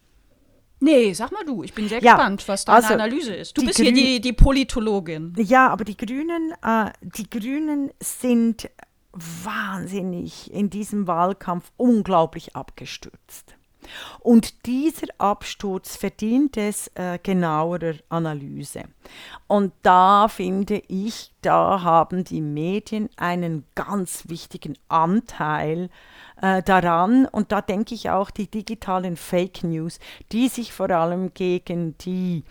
Nee, 0.84 1.14
sag 1.14 1.32
mal 1.32 1.46
du, 1.46 1.64
ich 1.64 1.74
bin 1.74 1.88
sehr 1.88 2.02
ja, 2.02 2.16
gespannt, 2.16 2.48
was 2.48 2.66
deine 2.66 2.78
also 2.78 2.94
Analyse 2.96 3.36
ist. 3.36 3.56
Du 3.56 3.64
bist 3.64 3.78
Grün 3.78 3.96
hier 3.96 4.16
die, 4.16 4.22
die 4.22 4.34
Politologin. 4.34 5.34
Ja, 5.38 5.68
aber 5.70 5.84
die 5.84 5.96
Grünen, 5.96 6.54
äh, 6.64 6.92
die 7.02 7.30
Grünen 7.30 7.92
sind 8.02 8.68
wahnsinnig 9.14 10.52
in 10.52 10.72
diesem 10.72 11.06
Wahlkampf 11.06 11.72
unglaublich 11.78 12.56
abgestürzt. 12.56 13.56
Und 14.20 14.66
dieser 14.66 15.08
Absturz 15.18 15.96
verdient 15.96 16.58
es 16.58 16.92
äh, 16.96 17.20
genauerer 17.22 17.96
Analyse. 18.10 18.84
Und 19.48 19.74
da 19.82 20.28
finde 20.28 20.82
ich, 20.88 21.32
da 21.42 21.82
haben 21.82 22.24
die 22.24 22.42
Medien 22.42 23.10
einen 23.18 23.66
ganz 23.76 24.30
wichtigen 24.30 24.78
Anteil 24.88 25.90
äh, 26.42 26.62
daran. 26.64 27.26
Und 27.26 27.52
da 27.52 27.62
denke 27.62 27.96
ich 27.96 28.10
auch 28.10 28.32
die 28.32 28.48
digitalen 28.48 29.18
Fake 29.18 29.64
News, 29.64 30.00
die 30.32 30.48
sich 30.48 30.74
vor 30.74 30.90
allem 30.90 31.34
gegen 31.34 31.98
die 31.98 32.44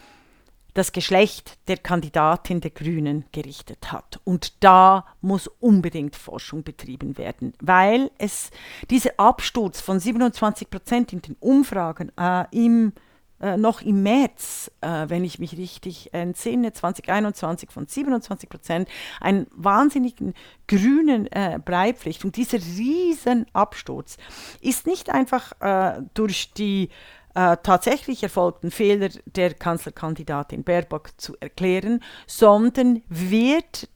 das 0.75 0.93
Geschlecht 0.93 1.59
der 1.69 1.77
Kandidatin 1.77 2.61
der 2.61 2.71
Grünen 2.71 3.25
gerichtet 3.33 3.93
hat. 3.93 4.21
Und 4.25 4.63
da 4.63 5.07
muss 5.21 5.47
unbedingt 5.47 6.17
Forschung 6.17 6.63
betrieben 6.63 7.19
werden, 7.19 7.55
weil 7.61 8.11
es 8.19 8.51
dieser 8.91 9.13
Absturz 9.19 9.81
von 9.81 10.01
27 10.01 10.71
Prozent 10.71 11.13
in 11.13 11.23
den 11.23 11.37
Umfragen 11.41 12.13
äh, 12.19 12.45
im 12.53 12.93
äh, 13.41 13.57
noch 13.57 13.81
im 13.81 14.03
März, 14.03 14.71
äh, 14.83 15.07
wenn 15.09 15.25
ich 15.25 15.39
mich 15.39 15.57
richtig 15.57 16.13
entsinne, 16.13 16.75
2021 16.75 17.71
von 17.71 17.87
27 17.87 18.51
Prozent, 18.51 18.89
einen 19.19 19.47
wahnsinnigen 19.53 20.35
grünen 20.69 21.27
äh, 21.33 21.59
Breipflicht. 21.65 22.23
Und 22.25 22.37
dieser 22.37 22.59
riesen 22.59 23.47
Absturz 23.55 24.19
ist 24.61 24.87
nicht 24.87 25.09
einfach 25.09 25.53
äh, 25.61 26.03
durch 26.13 26.53
die 26.53 26.91
äh, 27.35 27.57
tatsächlich 27.63 28.23
erfolgten 28.23 28.71
Fehler 28.71 29.11
der 29.25 29.55
Kanzlerkandidatin 29.55 30.65
Baerbock 30.65 31.11
zu 31.17 31.37
erklären, 31.41 32.03
sondern 32.27 33.03
wird 33.09 33.89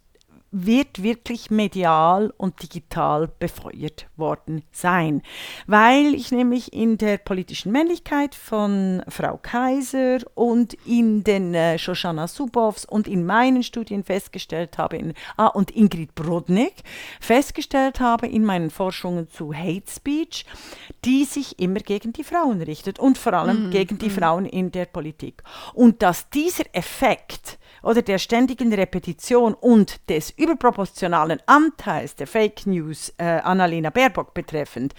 wird 0.55 1.03
wirklich 1.03 1.51
medial 1.51 2.33
und 2.37 2.63
digital 2.63 3.29
befeuert 3.39 4.07
worden 4.17 4.63
sein. 4.71 5.23
Weil 5.67 6.15
ich 6.15 6.31
nämlich 6.31 6.73
in 6.73 6.97
der 6.97 7.19
politischen 7.19 7.73
Männlichkeit 7.73 8.37
von 8.37 9.03
Frau 9.09 9.37
Kaiser 9.43 10.19
und 10.35 10.75
in 10.87 11.25
den 11.25 11.55
äh, 11.55 11.77
Shoshana 11.77 12.29
Subovs 12.29 12.85
und 12.85 13.09
in 13.09 13.27
meinen 13.27 13.65
Studien 13.65 14.05
festgestellt 14.05 14.79
habe, 14.79 14.97
in, 14.97 15.15
ah, 15.37 15.49
und 15.49 15.73
Ingrid 15.73 16.15
Brodnik 16.15 16.85
festgestellt 17.21 17.99
habe 17.99 18.29
in 18.29 18.45
meinen 18.45 18.71
Forschungen 18.71 19.29
zu 19.29 19.53
Hate 19.53 19.91
Speech, 19.91 20.47
die 21.05 21.25
sich 21.25 21.59
immer 21.59 21.81
gegen 21.81 22.13
die 22.13 22.25
Frauen 22.25 22.63
richtet 22.63 23.01
und 23.01 23.19
vor 23.19 23.33
allem 23.33 23.69
mm, 23.69 23.71
gegen 23.73 23.99
die 23.99 24.09
mm. 24.09 24.11
Frauen 24.11 24.47
in 24.47 24.71
der 24.71 24.87
Politik. 24.87 25.43
Und 25.73 26.03
dass 26.03 26.31
dieser 26.31 26.65
Effekt 26.73 27.59
oder 27.85 28.03
der 28.03 28.19
ständigen 28.19 28.73
Repetition 28.73 29.55
und 29.55 30.09
des 30.09 30.31
überproportionalen 30.31 31.41
Anteils 31.47 32.15
der 32.15 32.27
Fake 32.27 32.67
News 32.67 33.13
äh, 33.19 33.25
Annalena 33.25 33.91
Baerbock 33.91 34.35
betreffend, 34.35 34.95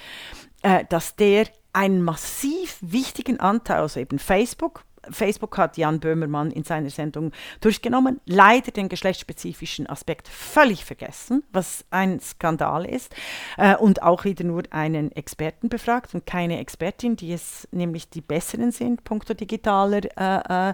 äh, 0.61 0.85
dass 0.89 1.15
der 1.15 1.47
einen 1.73 2.01
massiv 2.01 2.77
wichtigen 2.81 3.39
Anteil, 3.39 3.81
also 3.81 3.99
eben 3.99 4.19
Facebook, 4.19 4.83
Facebook 5.11 5.57
hat 5.57 5.77
Jan 5.77 5.99
Böhmermann 5.99 6.51
in 6.51 6.63
seiner 6.63 6.89
Sendung 6.89 7.31
durchgenommen, 7.61 8.19
leider 8.25 8.71
den 8.71 8.89
geschlechtsspezifischen 8.89 9.87
Aspekt 9.87 10.27
völlig 10.27 10.85
vergessen, 10.85 11.43
was 11.51 11.85
ein 11.89 12.19
Skandal 12.19 12.85
ist, 12.85 13.13
äh, 13.57 13.75
und 13.75 14.03
auch 14.03 14.25
wieder 14.25 14.43
nur 14.43 14.63
einen 14.71 15.11
Experten 15.11 15.69
befragt 15.69 16.13
und 16.13 16.25
keine 16.25 16.59
Expertin, 16.59 17.15
die 17.15 17.33
es 17.33 17.67
nämlich 17.71 18.09
die 18.09 18.21
besseren 18.21 18.71
sind, 18.71 19.03
punkto 19.03 19.33
digitaler, 19.33 20.01
äh, 20.17 20.69
äh, 20.69 20.73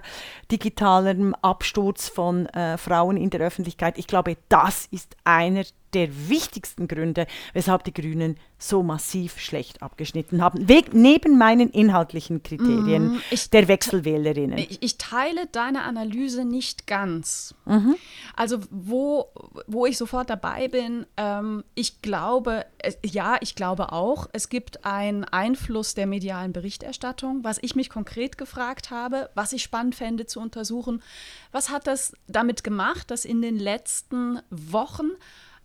Absturz 1.42 2.08
von 2.08 2.46
äh, 2.46 2.78
Frauen 2.78 3.16
in 3.16 3.30
der 3.30 3.40
Öffentlichkeit. 3.40 3.98
Ich 3.98 4.06
glaube, 4.06 4.36
das 4.48 4.86
ist 4.90 5.16
einer 5.24 5.64
der 5.94 6.28
wichtigsten 6.28 6.88
Gründe, 6.88 7.26
weshalb 7.52 7.84
die 7.84 7.94
Grünen 7.94 8.36
so 8.58 8.82
massiv 8.82 9.40
schlecht 9.40 9.82
abgeschnitten 9.82 10.40
haben, 10.40 10.68
Weg, 10.68 10.94
neben 10.94 11.36
meinen 11.36 11.68
inhaltlichen 11.70 12.42
Kriterien 12.42 13.14
mm, 13.14 13.20
ich, 13.30 13.50
der 13.50 13.66
Wechselwählerinnen. 13.66 14.56
Ich, 14.58 14.82
ich, 14.82 14.98
teile 14.98 15.46
deine 15.50 15.82
Analyse 15.82 16.44
nicht 16.44 16.86
ganz. 16.86 17.54
Mhm. 17.64 17.96
Also 18.36 18.60
wo, 18.70 19.30
wo 19.66 19.84
ich 19.84 19.98
sofort 19.98 20.30
dabei 20.30 20.68
bin, 20.68 21.06
ähm, 21.16 21.64
ich 21.74 22.02
glaube, 22.02 22.64
äh, 22.78 22.92
ja, 23.04 23.36
ich 23.40 23.56
glaube 23.56 23.92
auch, 23.92 24.28
es 24.32 24.48
gibt 24.48 24.84
einen 24.84 25.24
Einfluss 25.24 25.94
der 25.94 26.06
medialen 26.06 26.52
Berichterstattung. 26.52 27.42
Was 27.42 27.58
ich 27.60 27.74
mich 27.74 27.90
konkret 27.90 28.38
gefragt 28.38 28.90
habe, 28.90 29.30
was 29.34 29.52
ich 29.52 29.64
spannend 29.64 29.96
fände 29.96 30.26
zu 30.26 30.38
untersuchen, 30.38 31.02
was 31.50 31.70
hat 31.70 31.88
das 31.88 32.12
damit 32.28 32.62
gemacht, 32.62 33.10
dass 33.10 33.24
in 33.24 33.42
den 33.42 33.58
letzten 33.58 34.40
Wochen 34.50 35.10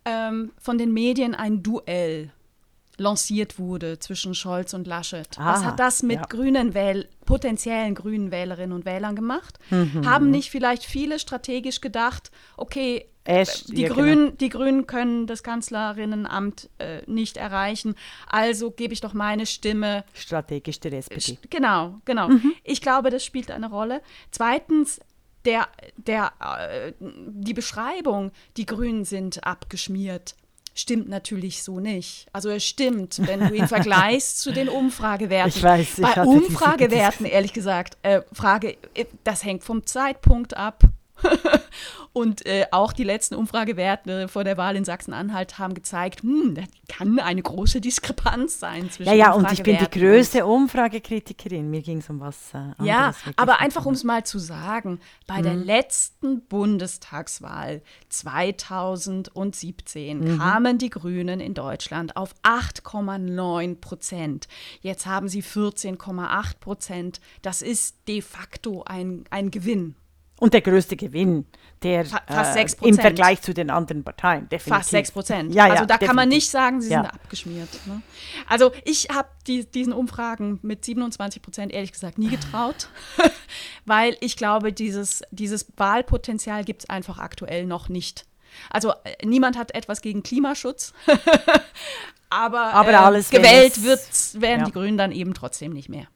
ähm, 0.08 0.52
von 0.58 0.78
den 0.78 0.92
Medien 0.92 1.34
ein 1.34 1.62
Duell 1.62 2.30
lanciert 2.98 3.58
wurde 3.58 3.98
zwischen 4.00 4.34
Scholz 4.34 4.74
und 4.74 4.86
Laschet. 4.86 5.38
Aha, 5.38 5.52
Was 5.52 5.64
hat 5.64 5.78
das 5.78 6.02
mit 6.02 6.16
ja. 6.16 6.26
grünen 6.26 6.74
Wähl 6.74 7.08
potenziellen 7.24 7.94
grünen 7.94 8.32
Wählerinnen 8.32 8.72
und 8.72 8.84
Wählern 8.84 9.14
gemacht? 9.14 9.58
Mhm. 9.70 10.04
Haben 10.04 10.30
nicht 10.30 10.50
vielleicht 10.50 10.84
viele 10.84 11.18
strategisch 11.18 11.80
gedacht, 11.80 12.30
okay, 12.56 13.06
Ash, 13.28 13.64
die, 13.66 13.82
ja, 13.82 13.88
Grünen, 13.92 14.24
genau. 14.24 14.36
die 14.40 14.48
Grünen 14.48 14.86
können 14.86 15.26
das 15.26 15.42
Kanzlerinnenamt 15.42 16.70
äh, 16.78 17.02
nicht 17.06 17.36
erreichen, 17.36 17.94
also 18.26 18.70
gebe 18.70 18.94
ich 18.94 19.02
doch 19.02 19.12
meine 19.12 19.44
Stimme. 19.44 20.04
Strategisch 20.14 20.80
der 20.80 20.94
SPD. 20.94 21.36
Genau, 21.50 22.00
genau. 22.06 22.28
Mhm. 22.28 22.54
Ich 22.64 22.80
glaube, 22.80 23.10
das 23.10 23.22
spielt 23.22 23.50
eine 23.50 23.68
Rolle. 23.68 24.00
Zweitens, 24.30 25.00
der, 25.44 25.68
der, 25.96 26.32
äh, 26.40 26.92
die 27.00 27.54
Beschreibung, 27.54 28.32
die 28.56 28.66
Grünen 28.66 29.04
sind 29.04 29.44
abgeschmiert, 29.44 30.34
stimmt 30.74 31.08
natürlich 31.08 31.62
so 31.62 31.80
nicht. 31.80 32.26
Also 32.32 32.50
es 32.50 32.64
stimmt, 32.64 33.20
wenn 33.26 33.40
du 33.40 33.54
ihn 33.54 33.68
vergleichst 33.68 34.40
zu 34.40 34.52
den 34.52 34.68
Umfragewerten. 34.68 35.52
Ich 35.54 35.62
weiß, 35.62 35.98
ich 35.98 36.06
Bei 36.06 36.22
Umfragewerten, 36.22 37.26
ehrlich 37.26 37.52
gesagt, 37.52 37.96
äh, 38.02 38.22
Frage, 38.32 38.76
äh, 38.94 39.06
das 39.24 39.44
hängt 39.44 39.64
vom 39.64 39.84
Zeitpunkt 39.86 40.56
ab. 40.56 40.84
Und 42.12 42.44
äh, 42.46 42.66
auch 42.72 42.92
die 42.92 43.04
letzten 43.04 43.36
Umfragewerte 43.36 44.26
vor 44.28 44.42
der 44.42 44.56
Wahl 44.56 44.74
in 44.76 44.84
Sachsen-Anhalt 44.84 45.58
haben 45.58 45.74
gezeigt, 45.74 46.22
hm, 46.22 46.54
da 46.54 46.62
kann 46.88 47.20
eine 47.20 47.42
große 47.42 47.80
Diskrepanz 47.80 48.58
sein 48.58 48.90
zwischen 48.90 49.10
Ja, 49.10 49.14
ja, 49.14 49.30
und 49.32 49.52
ich 49.52 49.62
bin 49.62 49.78
die 49.78 49.88
größte 49.88 50.44
Umfragekritikerin. 50.46 51.70
Mir 51.70 51.82
ging 51.82 51.98
es 51.98 52.10
um 52.10 52.18
was 52.20 52.52
äh, 52.54 52.72
Ja, 52.82 53.14
aber 53.36 53.60
einfach 53.60 53.86
um 53.86 53.94
es 53.94 54.02
mal 54.04 54.24
zu 54.24 54.40
sagen, 54.40 55.00
bei 55.26 55.38
mhm. 55.38 55.44
der 55.44 55.54
letzten 55.54 56.42
Bundestagswahl 56.46 57.82
2017 58.08 60.18
mhm. 60.18 60.38
kamen 60.38 60.78
die 60.78 60.90
Grünen 60.90 61.40
in 61.40 61.54
Deutschland 61.54 62.16
auf 62.16 62.34
8,9 62.42 63.80
Prozent. 63.80 64.48
Jetzt 64.80 65.06
haben 65.06 65.28
sie 65.28 65.42
14,8 65.42 66.58
Prozent. 66.58 67.20
Das 67.42 67.62
ist 67.62 68.08
de 68.08 68.22
facto 68.22 68.82
ein, 68.84 69.24
ein 69.30 69.50
Gewinn. 69.50 69.94
Und 70.38 70.54
der 70.54 70.60
größte 70.60 70.96
Gewinn, 70.96 71.46
der 71.82 72.04
äh, 72.28 72.66
im 72.82 72.96
Vergleich 72.96 73.42
zu 73.42 73.52
den 73.52 73.70
anderen 73.70 74.04
Parteien, 74.04 74.48
definitiv. 74.48 74.74
Fast 74.74 74.90
6 74.90 75.12
Prozent. 75.12 75.54
Ja, 75.54 75.66
ja, 75.66 75.72
also 75.72 75.84
da 75.84 75.94
definitiv. 75.94 76.06
kann 76.06 76.16
man 76.16 76.28
nicht 76.28 76.50
sagen, 76.50 76.80
sie 76.80 76.90
ja. 76.90 77.02
sind 77.02 77.12
abgeschmiert. 77.12 77.68
Ne? 77.86 78.02
Also 78.46 78.72
ich 78.84 79.08
habe 79.12 79.28
die, 79.46 79.68
diesen 79.68 79.92
Umfragen 79.92 80.60
mit 80.62 80.84
27 80.84 81.42
Prozent 81.42 81.72
ehrlich 81.72 81.92
gesagt 81.92 82.18
nie 82.18 82.28
getraut, 82.28 82.88
weil 83.84 84.16
ich 84.20 84.36
glaube, 84.36 84.72
dieses, 84.72 85.22
dieses 85.30 85.66
Wahlpotenzial 85.76 86.64
gibt 86.64 86.82
es 86.84 86.90
einfach 86.90 87.18
aktuell 87.18 87.66
noch 87.66 87.88
nicht. 87.88 88.24
Also 88.70 88.92
äh, 89.04 89.26
niemand 89.26 89.58
hat 89.58 89.74
etwas 89.74 90.02
gegen 90.02 90.22
Klimaschutz, 90.22 90.92
aber, 92.30 92.74
aber 92.74 93.16
äh, 93.16 93.22
gewählt 93.22 93.82
wird, 93.82 94.00
werden 94.34 94.60
ja. 94.60 94.66
die 94.66 94.72
Grünen 94.72 94.98
dann 94.98 95.12
eben 95.12 95.34
trotzdem 95.34 95.72
nicht 95.72 95.88
mehr. 95.88 96.06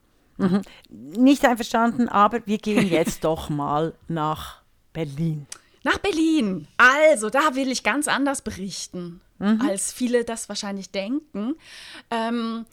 Mhm. 0.42 0.62
Nicht 0.88 1.44
einverstanden, 1.44 2.08
aber 2.08 2.46
wir 2.46 2.58
gehen 2.58 2.88
jetzt 2.88 3.24
doch 3.24 3.48
mal 3.48 3.94
nach 4.08 4.62
Berlin. 4.92 5.46
Nach 5.84 5.98
Berlin. 5.98 6.68
Also, 6.76 7.30
da 7.30 7.54
will 7.54 7.70
ich 7.70 7.82
ganz 7.82 8.08
anders 8.08 8.42
berichten, 8.42 9.20
mhm. 9.38 9.60
als 9.60 9.92
viele 9.92 10.24
das 10.24 10.48
wahrscheinlich 10.48 10.90
denken. 10.90 11.54
Ähm, 12.10 12.66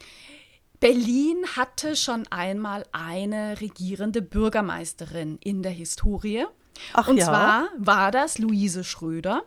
Berlin 0.79 1.37
hatte 1.55 1.95
schon 1.95 2.25
einmal 2.29 2.85
eine 2.91 3.59
regierende 3.59 4.21
Bürgermeisterin 4.21 5.37
in 5.43 5.63
der 5.63 5.71
Historie. 5.71 6.45
Ach, 6.93 7.07
Und 7.07 7.17
ja? 7.17 7.25
zwar 7.25 7.67
war 7.77 8.11
das 8.11 8.37
Luise 8.37 8.83
Schröder. 8.83 9.43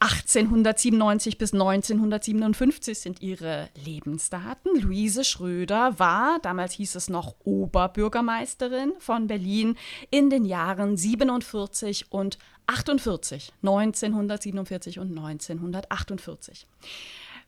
1897 0.00 1.38
bis 1.38 1.52
1957 1.52 2.98
sind 2.98 3.20
ihre 3.20 3.68
Lebensdaten. 3.84 4.80
Luise 4.80 5.24
Schröder 5.24 5.98
war, 5.98 6.38
damals 6.40 6.74
hieß 6.74 6.94
es 6.94 7.08
noch 7.08 7.34
Oberbürgermeisterin 7.44 8.92
von 8.98 9.26
Berlin, 9.26 9.76
in 10.10 10.30
den 10.30 10.44
Jahren 10.44 10.96
47 10.96 12.12
und 12.12 12.38
48, 12.66 13.52
1947 13.62 14.98
und 15.00 15.18
1948. 15.18 16.66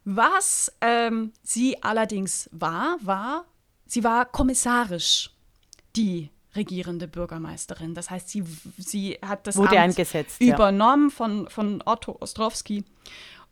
Was 0.05 0.73
ähm, 0.81 1.33
sie 1.43 1.81
allerdings 1.83 2.49
war, 2.53 2.97
war, 3.01 3.45
sie 3.87 4.03
war 4.03 4.25
kommissarisch 4.25 5.31
die 5.95 6.31
regierende 6.57 7.09
Bürgermeisterin. 7.09 7.95
Das 7.95 8.11
heißt, 8.11 8.29
sie, 8.29 8.45
sie 8.77 9.19
hat 9.25 9.47
das 9.47 9.57
Wurde 9.57 9.71
Amt 9.71 9.79
eingesetzt, 9.79 10.41
übernommen 10.41 11.09
ja. 11.11 11.15
von, 11.15 11.49
von 11.49 11.83
Otto 11.87 12.17
Ostrowski 12.21 12.85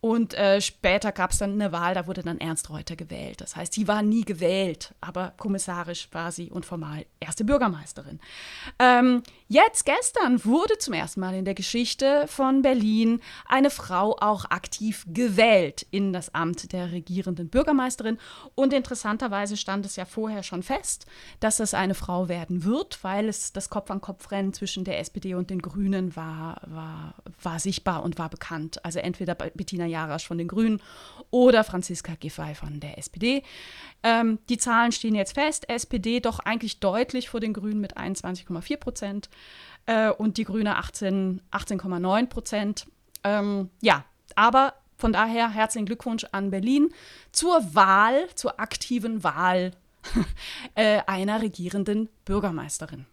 Und 0.00 0.34
äh, 0.34 0.61
später 0.61 1.11
gab 1.11 1.32
es 1.32 1.38
dann 1.38 1.52
eine 1.52 1.72
Wahl, 1.72 1.94
da 1.94 2.06
wurde 2.06 2.22
dann 2.22 2.38
Ernst 2.38 2.70
Reuter 2.70 2.94
gewählt. 2.94 3.40
Das 3.40 3.56
heißt, 3.56 3.72
sie 3.72 3.88
war 3.88 4.02
nie 4.02 4.24
gewählt, 4.24 4.94
aber 5.00 5.32
kommissarisch 5.37 6.08
war 6.12 6.30
sie 6.30 6.50
und 6.50 6.64
formal 6.64 7.04
erste 7.18 7.44
Bürgermeisterin. 7.44 8.20
Ähm, 8.78 9.22
jetzt, 9.48 9.84
gestern, 9.84 10.44
wurde 10.44 10.78
zum 10.78 10.94
ersten 10.94 11.20
Mal 11.20 11.34
in 11.34 11.44
der 11.44 11.54
Geschichte 11.54 12.26
von 12.28 12.62
Berlin 12.62 13.20
eine 13.46 13.70
Frau 13.70 14.16
auch 14.20 14.44
aktiv 14.46 15.04
gewählt 15.08 15.87
in 15.90 16.12
das 16.12 16.34
Amt 16.34 16.72
der 16.72 16.92
regierenden 16.92 17.48
Bürgermeisterin. 17.48 18.18
Und 18.54 18.72
interessanterweise 18.72 19.56
stand 19.56 19.87
es 19.87 19.96
ja 19.96 20.04
vorher 20.04 20.42
schon 20.42 20.62
fest, 20.62 21.06
dass 21.40 21.61
es 21.61 21.74
eine 21.74 21.94
Frau 21.94 22.28
werden 22.28 22.64
wird, 22.64 23.02
weil 23.02 23.28
es 23.28 23.52
das 23.52 23.70
Kopf-an-Kopf-Rennen 23.70 24.52
zwischen 24.52 24.84
der 24.84 24.98
SPD 25.00 25.34
und 25.34 25.50
den 25.50 25.62
Grünen 25.62 26.14
war, 26.14 26.61
war, 26.66 27.14
war 27.42 27.58
sichtbar 27.58 28.02
und 28.02 28.18
war 28.18 28.28
bekannt. 28.28 28.84
Also 28.84 28.98
entweder 28.98 29.34
Bettina 29.34 29.87
Jarasch 29.87 30.26
von 30.26 30.38
den 30.38 30.48
Grünen 30.48 30.80
oder 31.30 31.64
Franziska 31.64 32.14
Giffey 32.18 32.54
von 32.54 32.80
der 32.80 32.98
SPD. 32.98 33.42
Ähm, 34.02 34.38
die 34.48 34.58
Zahlen 34.58 34.92
stehen 34.92 35.14
jetzt 35.14 35.34
fest. 35.34 35.68
SPD 35.68 36.20
doch 36.20 36.38
eigentlich 36.38 36.80
deutlich 36.80 37.28
vor 37.28 37.40
den 37.40 37.52
Grünen 37.52 37.80
mit 37.80 37.96
21,4 37.96 38.76
Prozent 38.76 39.28
äh, 39.87 40.11
und 40.11 40.37
die 40.37 40.44
Grüne 40.44 40.79
18,9 40.79 41.40
18 41.51 42.29
Prozent. 42.29 42.87
Ähm, 43.24 43.70
ja, 43.81 44.05
aber 44.37 44.74
von 44.96 45.12
daher 45.12 45.51
herzlichen 45.51 45.87
Glückwunsch 45.87 46.27
an 46.33 46.51
Berlin 46.51 46.90
zur 47.33 47.74
Wahl, 47.74 48.29
zur 48.35 48.61
aktiven 48.61 49.22
Wahl 49.24 49.72
äh, 50.74 51.01
einer 51.07 51.40
regierenden 51.40 52.09
Bürgermeisterin. 52.24 53.07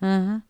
Mhm. 0.00 0.42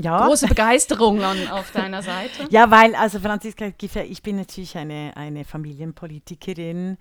Ja. 0.00 0.26
Große 0.26 0.46
Begeisterung 0.46 1.22
an, 1.22 1.48
auf 1.48 1.70
deiner 1.72 2.02
Seite. 2.02 2.46
Ja, 2.50 2.70
weil, 2.70 2.94
also 2.94 3.18
Franziska 3.20 3.70
Giffey, 3.70 4.02
ich 4.02 4.22
bin 4.22 4.36
natürlich 4.36 4.76
eine, 4.76 5.12
eine 5.16 5.44
Familienpolitikerin. 5.44 6.96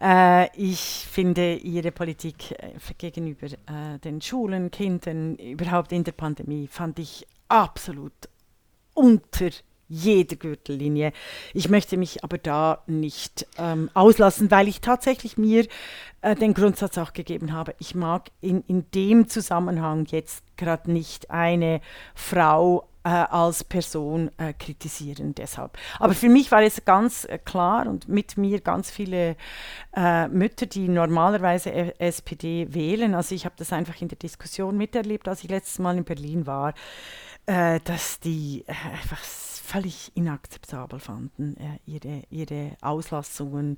Äh, 0.00 0.48
ich 0.56 1.06
finde 1.10 1.56
ihre 1.56 1.92
Politik 1.92 2.52
äh, 2.52 2.72
gegenüber 2.96 3.46
äh, 3.46 3.98
den 4.02 4.20
Schulen, 4.20 4.70
Kindern, 4.70 5.36
überhaupt 5.36 5.92
in 5.92 6.04
der 6.04 6.12
Pandemie, 6.12 6.66
fand 6.66 6.98
ich 6.98 7.26
absolut 7.48 8.28
unter 8.94 9.50
jeder 9.88 10.36
Gürtellinie. 10.36 11.12
Ich 11.54 11.68
möchte 11.68 11.96
mich 11.96 12.24
aber 12.24 12.38
da 12.38 12.82
nicht 12.86 13.46
ähm, 13.58 13.90
auslassen, 13.94 14.50
weil 14.50 14.68
ich 14.68 14.80
tatsächlich 14.80 15.38
mir 15.38 15.66
äh, 16.20 16.34
den 16.34 16.54
Grundsatz 16.54 16.98
auch 16.98 17.12
gegeben 17.12 17.52
habe. 17.52 17.74
Ich 17.78 17.94
mag 17.94 18.30
in, 18.40 18.62
in 18.66 18.90
dem 18.94 19.28
Zusammenhang 19.28 20.06
jetzt 20.06 20.44
gerade 20.56 20.90
nicht 20.92 21.30
eine 21.30 21.80
Frau 22.14 22.88
äh, 23.04 23.08
als 23.08 23.64
Person 23.64 24.30
äh, 24.36 24.52
kritisieren 24.52 25.34
deshalb. 25.34 25.78
Aber 25.98 26.12
für 26.14 26.28
mich 26.28 26.50
war 26.52 26.62
es 26.62 26.84
ganz 26.84 27.24
äh, 27.24 27.38
klar 27.38 27.86
und 27.86 28.08
mit 28.08 28.36
mir 28.36 28.60
ganz 28.60 28.90
viele 28.90 29.36
äh, 29.96 30.28
Mütter, 30.28 30.66
die 30.66 30.88
normalerweise 30.88 31.98
SPD 32.00 32.74
wählen. 32.74 33.14
Also 33.14 33.34
ich 33.34 33.44
habe 33.44 33.54
das 33.56 33.72
einfach 33.72 34.00
in 34.02 34.08
der 34.08 34.18
Diskussion 34.18 34.76
miterlebt, 34.76 35.28
als 35.28 35.42
ich 35.42 35.50
letztes 35.50 35.78
Mal 35.78 35.96
in 35.96 36.04
Berlin 36.04 36.46
war, 36.46 36.74
äh, 37.46 37.80
dass 37.84 38.20
die 38.20 38.64
einfach 38.66 39.22
völlig 39.68 40.10
inakzeptabel 40.14 40.98
fanden, 40.98 41.56
ihre, 41.86 42.22
ihre 42.30 42.72
Auslassungen 42.80 43.76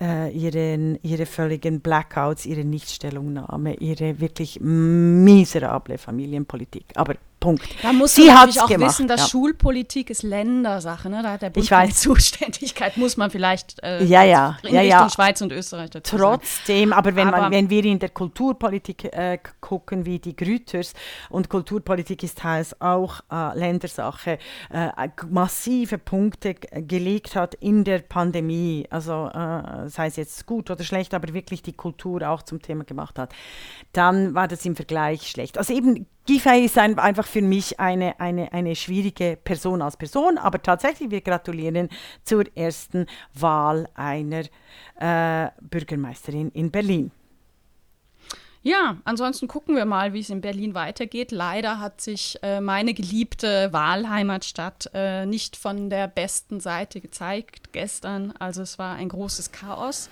äh, 0.00 0.30
ihren, 0.30 0.98
ihre 1.02 1.26
völligen 1.26 1.80
Blackouts, 1.80 2.46
ihre 2.46 2.64
Nichtstellungnahme, 2.64 3.74
ihre 3.74 4.20
wirklich 4.20 4.60
miserable 4.60 5.98
Familienpolitik. 5.98 6.86
Aber 6.94 7.14
Punkt. 7.40 7.62
Da 7.82 7.92
muss 7.92 8.14
Sie 8.14 8.26
man 8.26 8.48
auch 8.48 8.66
gemacht, 8.66 8.90
wissen, 8.90 9.08
dass 9.08 9.20
ja. 9.22 9.28
Schulpolitik 9.28 10.10
ist 10.10 10.22
Ländersache. 10.22 11.08
Ne? 11.08 11.22
Da 11.22 11.32
hat 11.32 11.42
der 11.42 11.50
Bund 11.50 11.64
ich 11.64 11.70
weiß. 11.70 12.00
Zuständigkeit, 12.08 12.96
muss 12.96 13.16
man 13.16 13.30
vielleicht 13.30 13.82
äh, 13.82 14.04
ja, 14.04 14.22
ja, 14.24 14.58
in 14.62 14.74
ja, 14.74 14.80
Richtung 14.80 15.00
ja. 15.00 15.10
Schweiz 15.10 15.40
und 15.40 15.52
Österreich 15.52 15.90
dazu 15.90 16.16
Trotzdem, 16.16 16.90
sagen. 16.90 16.98
aber 16.98 17.16
wenn, 17.16 17.28
aber 17.28 17.42
man, 17.42 17.52
wenn 17.52 17.70
wir 17.70 17.84
in 17.84 17.98
der 17.98 18.08
Kulturpolitik 18.08 19.04
äh, 19.04 19.38
gucken, 19.60 20.04
wie 20.04 20.18
die 20.18 20.34
Grüters, 20.34 20.94
und 21.30 21.48
Kulturpolitik 21.48 22.22
ist 22.22 22.38
teils 22.38 22.80
auch 22.80 23.20
äh, 23.30 23.56
Ländersache, 23.58 24.38
äh, 24.70 25.08
massive 25.28 25.98
Punkte 25.98 26.54
gelegt 26.54 27.36
hat 27.36 27.54
in 27.54 27.84
der 27.84 28.00
Pandemie, 28.00 28.86
also 28.90 29.26
äh, 29.26 29.88
sei 29.88 30.06
es 30.06 30.16
jetzt 30.16 30.46
gut 30.46 30.70
oder 30.70 30.82
schlecht, 30.84 31.14
aber 31.14 31.32
wirklich 31.34 31.62
die 31.62 31.72
Kultur 31.72 32.28
auch 32.28 32.42
zum 32.42 32.62
Thema 32.62 32.84
gemacht 32.84 33.18
hat, 33.18 33.32
dann 33.92 34.34
war 34.34 34.48
das 34.48 34.64
im 34.64 34.76
Vergleich 34.76 35.28
schlecht. 35.28 35.58
Also 35.58 35.72
eben 35.72 36.06
Giffey 36.28 36.66
ist 36.66 36.76
ein, 36.76 36.98
einfach 36.98 37.26
für 37.26 37.40
mich 37.40 37.80
eine, 37.80 38.20
eine, 38.20 38.52
eine 38.52 38.76
schwierige 38.76 39.38
Person 39.42 39.80
als 39.80 39.96
Person, 39.96 40.36
aber 40.36 40.60
tatsächlich, 40.60 41.10
wir 41.10 41.22
gratulieren 41.22 41.88
zur 42.22 42.44
ersten 42.54 43.06
Wahl 43.32 43.88
einer 43.94 44.42
äh, 45.00 45.50
Bürgermeisterin 45.62 46.50
in 46.50 46.70
Berlin. 46.70 47.12
Ja, 48.60 48.98
ansonsten 49.04 49.48
gucken 49.48 49.74
wir 49.74 49.86
mal, 49.86 50.12
wie 50.12 50.20
es 50.20 50.28
in 50.28 50.42
Berlin 50.42 50.74
weitergeht. 50.74 51.32
Leider 51.32 51.80
hat 51.80 52.02
sich 52.02 52.38
äh, 52.42 52.60
meine 52.60 52.92
geliebte 52.92 53.72
Wahlheimatstadt 53.72 54.90
äh, 54.92 55.24
nicht 55.24 55.56
von 55.56 55.88
der 55.88 56.08
besten 56.08 56.60
Seite 56.60 57.00
gezeigt 57.00 57.72
gestern. 57.72 58.34
Also 58.38 58.60
es 58.60 58.78
war 58.78 58.96
ein 58.96 59.08
großes 59.08 59.50
Chaos. 59.50 60.10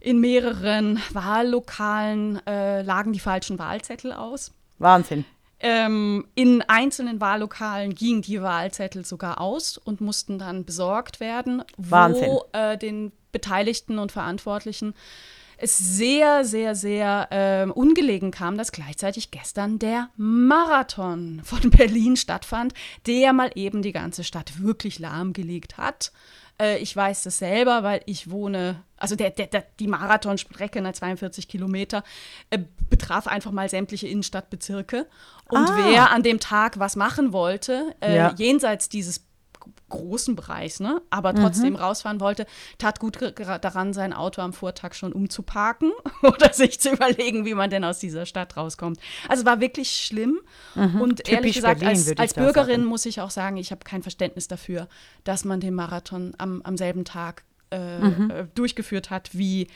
In 0.00 0.20
mehreren 0.20 1.00
Wahllokalen 1.14 2.46
äh, 2.46 2.82
lagen 2.82 3.14
die 3.14 3.20
falschen 3.20 3.58
Wahlzettel 3.58 4.12
aus. 4.12 4.52
Wahnsinn. 4.78 5.24
Ähm, 5.58 6.26
in 6.34 6.62
einzelnen 6.62 7.20
Wahllokalen 7.20 7.94
gingen 7.94 8.22
die 8.22 8.42
Wahlzettel 8.42 9.04
sogar 9.04 9.40
aus 9.40 9.78
und 9.78 10.00
mussten 10.00 10.38
dann 10.38 10.64
besorgt 10.64 11.18
werden, 11.18 11.62
Wahnsinn. 11.78 12.26
wo 12.26 12.44
äh, 12.52 12.76
den 12.76 13.12
Beteiligten 13.32 13.98
und 13.98 14.12
Verantwortlichen 14.12 14.94
es 15.58 15.78
sehr, 15.78 16.44
sehr, 16.44 16.74
sehr 16.74 17.28
äh, 17.30 17.70
ungelegen 17.70 18.30
kam, 18.30 18.58
dass 18.58 18.72
gleichzeitig 18.72 19.30
gestern 19.30 19.78
der 19.78 20.10
Marathon 20.16 21.40
von 21.44 21.70
Berlin 21.70 22.16
stattfand, 22.16 22.74
der 23.06 23.32
mal 23.32 23.50
eben 23.54 23.82
die 23.82 23.92
ganze 23.92 24.24
Stadt 24.24 24.60
wirklich 24.60 24.98
lahmgelegt 24.98 25.78
hat. 25.78 26.12
Äh, 26.60 26.78
ich 26.78 26.94
weiß 26.94 27.22
das 27.22 27.38
selber, 27.38 27.82
weil 27.82 28.02
ich 28.06 28.30
wohne, 28.30 28.82
also 28.96 29.16
der, 29.16 29.30
der, 29.30 29.46
der 29.46 29.64
die 29.80 29.86
Marathonstrecke, 29.86 30.82
ne, 30.82 30.92
42 30.92 31.48
Kilometer, 31.48 32.04
äh, 32.50 32.58
betraf 32.90 33.26
einfach 33.26 33.52
mal 33.52 33.68
sämtliche 33.68 34.08
Innenstadtbezirke. 34.08 35.06
Und 35.48 35.68
ah. 35.68 35.78
wer 35.84 36.10
an 36.10 36.22
dem 36.22 36.40
Tag 36.40 36.78
was 36.78 36.96
machen 36.96 37.32
wollte, 37.32 37.94
äh, 38.00 38.16
ja. 38.16 38.34
jenseits 38.36 38.88
dieses 38.88 39.26
großen 39.88 40.34
Bereich, 40.34 40.80
ne? 40.80 41.00
aber 41.10 41.34
trotzdem 41.34 41.74
mhm. 41.74 41.76
rausfahren 41.76 42.20
wollte, 42.20 42.46
tat 42.78 42.98
gut 42.98 43.18
daran, 43.20 43.92
sein 43.92 44.12
Auto 44.12 44.42
am 44.42 44.52
Vortag 44.52 44.94
schon 44.94 45.12
umzuparken 45.12 45.92
oder 46.22 46.52
sich 46.52 46.80
zu 46.80 46.90
überlegen, 46.90 47.44
wie 47.44 47.54
man 47.54 47.70
denn 47.70 47.84
aus 47.84 47.98
dieser 47.98 48.26
Stadt 48.26 48.56
rauskommt. 48.56 48.98
Also 49.28 49.44
war 49.44 49.60
wirklich 49.60 49.90
schlimm. 49.90 50.40
Mhm. 50.74 51.00
Und 51.00 51.16
Typisch 51.18 51.32
ehrlich 51.32 51.54
gesagt, 51.54 51.80
Berlin, 51.80 51.98
als, 51.98 52.18
als 52.18 52.34
Bürgerin 52.34 52.84
muss 52.84 53.06
ich 53.06 53.20
auch 53.20 53.30
sagen, 53.30 53.56
ich 53.56 53.70
habe 53.70 53.84
kein 53.84 54.02
Verständnis 54.02 54.48
dafür, 54.48 54.88
dass 55.24 55.44
man 55.44 55.60
den 55.60 55.74
Marathon 55.74 56.34
am, 56.38 56.62
am 56.62 56.76
selben 56.76 57.04
Tag 57.04 57.44
äh, 57.70 57.98
mhm. 57.98 58.30
Äh, 58.30 58.46
durchgeführt 58.54 59.10
hat, 59.10 59.30
wie 59.36 59.68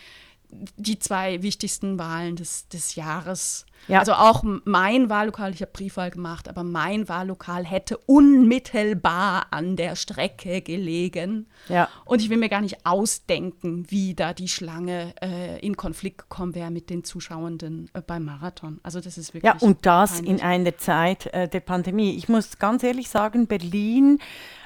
die 0.77 0.99
zwei 0.99 1.43
wichtigsten 1.43 1.99
Wahlen 1.99 2.37
des, 2.37 2.69
des 2.69 2.95
Jahres. 2.95 3.67
Ja. 3.89 4.01
Also 4.01 4.13
auch 4.13 4.43
mein 4.65 5.09
Wahllokal, 5.09 5.53
ich 5.55 5.63
habe 5.63 5.73
Briefwahl 5.73 6.11
gemacht, 6.11 6.49
aber 6.49 6.65
mein 6.65 7.09
Wahllokal 7.09 7.65
hätte 7.65 7.97
unmittelbar 7.97 9.47
an 9.51 9.77
der 9.77 9.97
Strecke 9.97 10.61
gelegen. 10.61 11.49
Ja. 11.69 11.89
Und 12.05 12.21
ich 12.21 12.29
will 12.29 12.37
mir 12.37 12.49
gar 12.49 12.61
nicht 12.61 12.85
ausdenken, 12.85 13.87
wie 13.89 14.15
da 14.15 14.35
die 14.35 14.49
Schlange 14.49 15.15
äh, 15.23 15.59
in 15.65 15.77
Konflikt 15.77 16.19
gekommen 16.19 16.55
wäre 16.55 16.71
mit 16.71 16.91
den 16.91 17.05
Zuschauenden 17.05 17.91
äh, 17.95 18.03
beim 18.03 18.25
Marathon. 18.25 18.81
Also 18.83 19.01
das 19.01 19.17
ist 19.17 19.33
wirklich. 19.33 19.53
Ja, 19.53 19.59
und 19.61 19.87
das 19.87 20.15
peinlich. 20.15 20.31
in 20.31 20.41
einer 20.43 20.77
Zeit 20.77 21.27
äh, 21.27 21.49
der 21.49 21.61
Pandemie. 21.61 22.17
Ich 22.17 22.29
muss 22.29 22.59
ganz 22.59 22.83
ehrlich 22.83 23.09
sagen, 23.09 23.47
Berlin, 23.47 24.19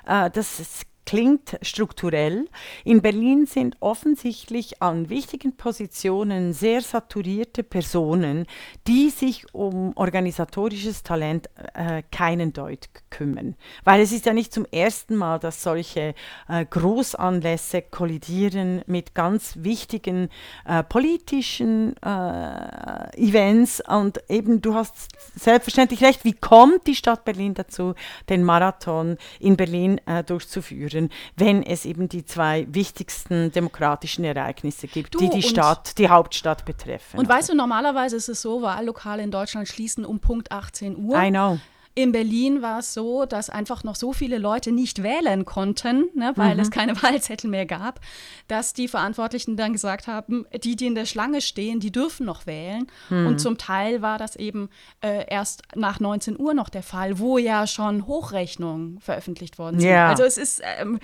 äh, 0.07 0.31
das 0.31 0.61
ist 0.61 0.87
klingt 1.07 1.59
strukturell. 1.63 2.47
In 2.85 3.03
Berlin 3.03 3.47
sind 3.47 3.77
offensichtlich 3.81 4.81
an 4.83 5.11
wichtigen 5.11 5.57
Positionen 5.57 6.53
sehr 6.53 6.81
saturierte 6.81 7.63
Personen, 7.63 8.47
die 8.87 9.11
sich 9.11 9.53
um 9.55 9.93
organisatorisches 9.97 11.03
Talent 11.03 11.51
äh, 11.75 12.03
keinen 12.11 12.53
Deut 12.53 12.89
kümmern. 13.11 13.55
Weil 13.85 14.01
es 14.01 14.13
ist 14.13 14.27
ja 14.27 14.33
nicht 14.33 14.53
zum 14.53 14.67
ersten 14.71 15.17
Mal, 15.17 15.39
dass 15.39 15.63
solche 15.63 16.15
äh, 16.49 16.65
Großanlässe 16.65 17.83
kollidieren 17.83 18.83
mit 18.87 19.15
ganz 19.15 19.59
wichtigen 19.59 20.29
äh, 20.65 20.83
politischen 20.83 21.97
äh, 22.03 23.17
Events. 23.17 23.83
Und 23.87 24.21
eben, 24.29 24.63
du 24.63 24.75
hast 24.75 25.09
selbstverständlich 25.35 26.03
recht, 26.03 26.25
wie 26.25 26.33
kommt 26.33 26.87
die 26.87 26.95
Stadt 26.95 27.25
Berlin 27.25 27.55
dazu, 27.55 27.95
den 28.29 28.43
Marathon 28.43 29.19
in 29.39 29.57
Berlin 29.57 30.01
äh, 30.07 30.25
durchzuführen? 30.25 30.94
Führen, 30.95 31.11
wenn 31.37 31.63
es 31.63 31.85
eben 31.85 32.09
die 32.09 32.25
zwei 32.25 32.67
wichtigsten 32.71 33.53
demokratischen 33.53 34.25
Ereignisse 34.25 34.87
gibt, 34.87 35.15
du, 35.15 35.19
die 35.19 35.31
die 35.31 35.43
Stadt, 35.43 35.99
die 35.99 36.09
Hauptstadt 36.09 36.65
betreffen. 36.65 37.19
Und 37.19 37.29
weißt 37.29 37.51
du, 37.51 37.55
normalerweise 37.55 38.17
ist 38.17 38.29
es 38.29 38.43
so, 38.43 38.63
Wahllokale 38.63 39.23
in 39.23 39.31
Deutschland 39.31 39.69
schließen 39.69 40.05
um 40.05 40.21
Punkt 40.21 40.53
18 40.53 40.97
Uhr. 40.97 41.17
I 41.21 41.31
know. 41.31 41.59
In 41.97 42.11
Berlin 42.11 42.61
war 42.61 42.81
es 42.81 42.93
so, 42.93 43.25
dass 43.25 43.51
einfach 43.51 43.85
noch 43.85 43.95
so 43.95 44.13
viele 44.13 44.39
Leute 44.39 44.73
nicht 44.73 45.05
wählen 45.05 45.45
konnten, 45.45 46.09
ne, 46.15 46.33
weil 46.35 46.55
mhm. 46.55 46.61
es 46.61 46.71
keine 46.71 46.95
Wahlzettel 47.03 47.49
mehr 47.49 47.67
gab, 47.67 48.01
dass 48.49 48.73
die 48.73 48.89
Verantwortlichen 48.89 49.57
dann 49.57 49.73
gesagt 49.73 50.09
haben, 50.09 50.45
die, 50.65 50.75
die 50.75 50.87
in 50.87 50.97
der 50.97 51.07
Schlange 51.07 51.41
stehen, 51.41 51.79
die 51.79 51.93
dürfen 51.93 52.27
noch 52.27 52.47
wählen. 52.47 52.89
Mhm. 53.11 53.27
Und 53.29 53.39
zum 53.39 53.59
Teil 53.59 54.03
war 54.03 54.19
das 54.19 54.35
eben 54.35 54.71
äh, 55.03 55.25
erst 55.29 55.63
nach 55.77 56.01
19 56.01 56.39
Uhr 56.39 56.53
noch 56.53 56.69
der 56.69 56.83
Fall, 56.83 57.21
wo 57.21 57.39
ja 57.39 57.67
schon 57.69 58.07
Hochrechnungen 58.09 58.99
veröffentlicht 59.01 59.59
worden 59.59 59.79
sind. 59.79 59.91
Ja. 59.91 60.09
Also 60.09 60.25
es 60.25 60.37
ist 60.37 60.63
ähm, 60.81 60.99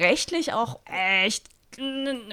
rechtlich 0.00 0.54
auch 0.54 0.80
echt 0.86 1.48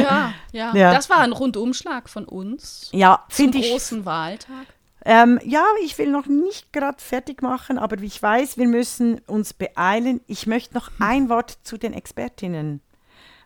Ja, 0.00 0.32
ja, 0.52 0.74
ja, 0.74 0.92
Das 0.92 1.10
war 1.10 1.18
ein 1.18 1.32
Rundumschlag 1.32 2.08
von 2.08 2.24
uns 2.24 2.88
ja, 2.92 3.24
zum 3.28 3.50
großen 3.50 4.00
ich, 4.00 4.04
Wahltag. 4.04 4.66
Ähm, 5.04 5.40
ja, 5.44 5.64
ich 5.82 5.96
will 5.98 6.10
noch 6.10 6.26
nicht 6.26 6.72
gerade 6.72 7.00
fertig 7.00 7.42
machen, 7.42 7.78
aber 7.78 7.98
ich 8.00 8.22
weiß, 8.22 8.58
wir 8.58 8.68
müssen 8.68 9.20
uns 9.26 9.54
beeilen. 9.54 10.20
Ich 10.26 10.46
möchte 10.46 10.74
noch 10.74 10.90
ein 10.98 11.28
Wort 11.28 11.58
zu 11.62 11.78
den 11.78 11.94
Expertinnen 11.94 12.82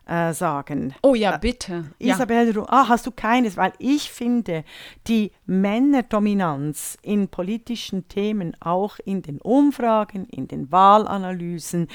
äh, 0.05 0.33
sagen. 0.33 0.93
Oh 1.01 1.15
ja, 1.15 1.35
äh, 1.35 1.39
bitte. 1.39 1.85
Äh, 1.99 2.09
Isabel, 2.09 2.55
ja. 2.55 2.65
ah, 2.67 2.87
hast 2.87 3.05
du 3.05 3.11
keines? 3.11 3.57
Weil 3.57 3.73
ich 3.79 4.11
finde, 4.11 4.63
die 5.07 5.31
Männerdominanz 5.45 6.97
in 7.01 7.27
politischen 7.27 8.07
Themen, 8.07 8.55
auch 8.59 8.97
in 9.03 9.21
den 9.21 9.39
Umfragen, 9.41 10.25
in 10.25 10.47
den 10.47 10.71
Wahlanalysen, 10.71 11.87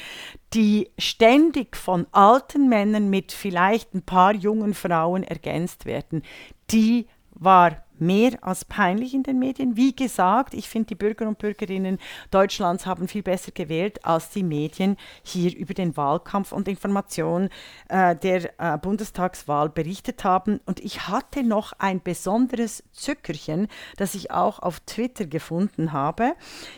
die 0.54 0.90
ständig 0.98 1.76
von 1.76 2.06
alten 2.12 2.68
Männern 2.68 3.11
mit 3.11 3.32
vielleicht 3.32 3.94
ein 3.94 4.02
paar 4.02 4.34
jungen 4.34 4.74
Frauen 4.74 5.22
ergänzt 5.22 5.86
werden, 5.86 6.22
die 6.70 7.06
war 7.32 7.76
mehr 8.01 8.38
als 8.42 8.64
peinlich 8.64 9.14
in 9.14 9.22
den 9.22 9.38
Medien. 9.38 9.76
Wie 9.76 9.94
gesagt, 9.94 10.55
ich 10.55 10.68
finde, 10.68 10.88
die 10.88 10.94
Bürger 10.94 11.28
und 11.28 11.38
Bürgerinnen 11.38 11.98
Deutschlands 12.30 12.86
haben 12.86 13.09
viel 13.09 13.22
besser 13.22 13.53
gewählt, 13.53 14.05
als 14.05 14.30
die 14.30 14.42
Medien 14.42 14.96
hier 15.22 15.57
über 15.57 15.74
den 15.74 15.96
Wahlkampf 15.96 16.53
und 16.53 16.68
Information 16.68 17.48
äh, 17.88 18.16
der 18.16 18.59
äh, 18.59 18.78
Bundestagswahl 18.78 19.68
berichtet 19.68 20.24
haben. 20.24 20.61
Und 20.66 20.80
ich 20.80 21.09
hatte 21.09 21.42
noch 21.42 21.72
ein 21.78 22.03
besonderes 22.03 22.82
Zückerchen, 22.92 23.68
das 23.96 24.14
ich 24.14 24.30
auch 24.30 24.59
auf 24.61 24.80
Twitter 24.80 25.26
gefunden 25.26 25.92
habe. 25.92 26.34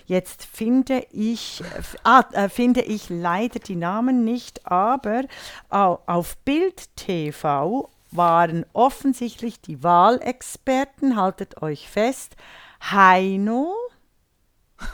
Jetzt 0.06 0.44
finde 0.44 1.06
ich, 1.10 1.62
ah, 2.04 2.24
äh, 2.32 2.48
finde 2.48 2.82
ich 2.82 3.08
leider 3.08 3.58
die 3.58 3.76
Namen 3.76 4.24
nicht, 4.24 4.66
aber 4.66 5.24
auf 5.68 6.36
Bild 6.38 6.94
TV 6.96 7.88
waren 8.16 8.66
offensichtlich 8.72 9.60
die 9.60 9.82
Wahlexperten, 9.82 11.16
haltet 11.16 11.62
euch 11.62 11.88
fest, 11.88 12.36
Heino, 12.90 13.74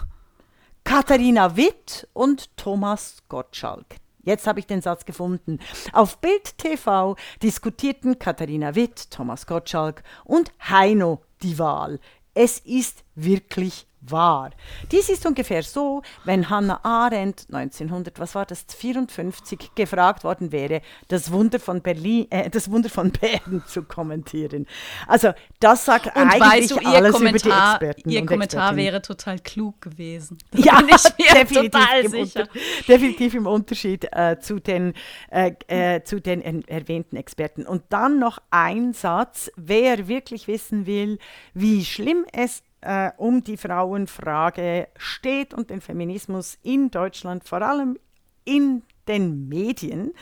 Katharina 0.84 1.56
Witt 1.56 2.08
und 2.12 2.56
Thomas 2.56 3.22
Gottschalk. 3.28 3.96
Jetzt 4.22 4.46
habe 4.46 4.60
ich 4.60 4.66
den 4.66 4.82
Satz 4.82 5.06
gefunden. 5.06 5.58
Auf 5.92 6.18
Bild 6.18 6.58
TV 6.58 7.16
diskutierten 7.42 8.18
Katharina 8.18 8.74
Witt, 8.74 9.10
Thomas 9.10 9.46
Gottschalk 9.46 10.02
und 10.24 10.52
Heino 10.68 11.22
die 11.42 11.58
Wahl. 11.58 11.98
Es 12.34 12.58
ist 12.58 13.04
wirklich 13.14 13.86
wahr. 14.00 14.50
Dies 14.92 15.08
ist 15.08 15.26
ungefähr 15.26 15.62
so, 15.62 16.02
wenn 16.24 16.48
Hannah 16.48 16.80
Arendt 16.82 17.46
1900, 17.52 18.18
was 18.20 18.34
war 18.34 18.46
das, 18.46 18.64
54 18.68 19.74
gefragt 19.74 20.24
worden 20.24 20.52
wäre, 20.52 20.82
das 21.08 21.32
Wunder 21.32 21.58
von 21.58 21.82
Berlin, 21.82 22.26
äh, 22.30 22.48
das 22.50 22.70
Wunder 22.70 22.88
von 22.88 23.10
Bern 23.10 23.62
zu 23.66 23.82
kommentieren. 23.82 24.66
Also 25.06 25.32
das 25.60 25.84
sagt 25.84 26.06
und 26.06 26.22
eigentlich 26.22 26.40
weißt 26.40 26.70
du, 26.70 26.78
alles 26.78 27.12
Kommentar, 27.12 27.76
über 27.76 27.78
die 27.78 27.86
Experten. 27.86 28.10
Ihr 28.10 28.26
Kommentar 28.26 28.76
wäre 28.76 29.02
total 29.02 29.38
klug 29.38 29.80
gewesen. 29.80 30.38
Da 30.58 30.58
ja, 30.58 30.80
bin 30.80 30.88
ich 30.88 31.04
mir 31.18 31.34
definitiv 31.34 31.70
total 31.70 32.08
sicher. 32.08 32.40
Unter, 32.40 32.52
definitiv 32.88 33.34
im 33.34 33.46
Unterschied 33.46 34.08
äh, 34.12 34.38
zu 34.40 34.58
den, 34.58 34.92
äh, 35.30 35.52
äh 35.68 36.02
zu 36.02 36.20
den 36.20 36.66
erwähnten 36.66 37.16
Experten. 37.16 37.64
Und 37.66 37.84
dann 37.90 38.18
noch 38.18 38.38
ein 38.50 38.92
Satz, 38.92 39.50
wer 39.56 40.08
wirklich 40.08 40.48
wissen 40.48 40.86
will, 40.86 41.18
wie 41.54 41.84
schlimm 41.84 42.24
es 42.32 42.62
äh, 42.80 43.10
um 43.16 43.42
die 43.42 43.56
Frauenfrage 43.56 44.88
steht 44.96 45.54
und 45.54 45.70
den 45.70 45.80
Feminismus 45.80 46.58
in 46.62 46.90
Deutschland, 46.90 47.44
vor 47.44 47.62
allem 47.62 47.98
in 48.44 48.82
den 49.06 49.48
Medien. 49.48 50.12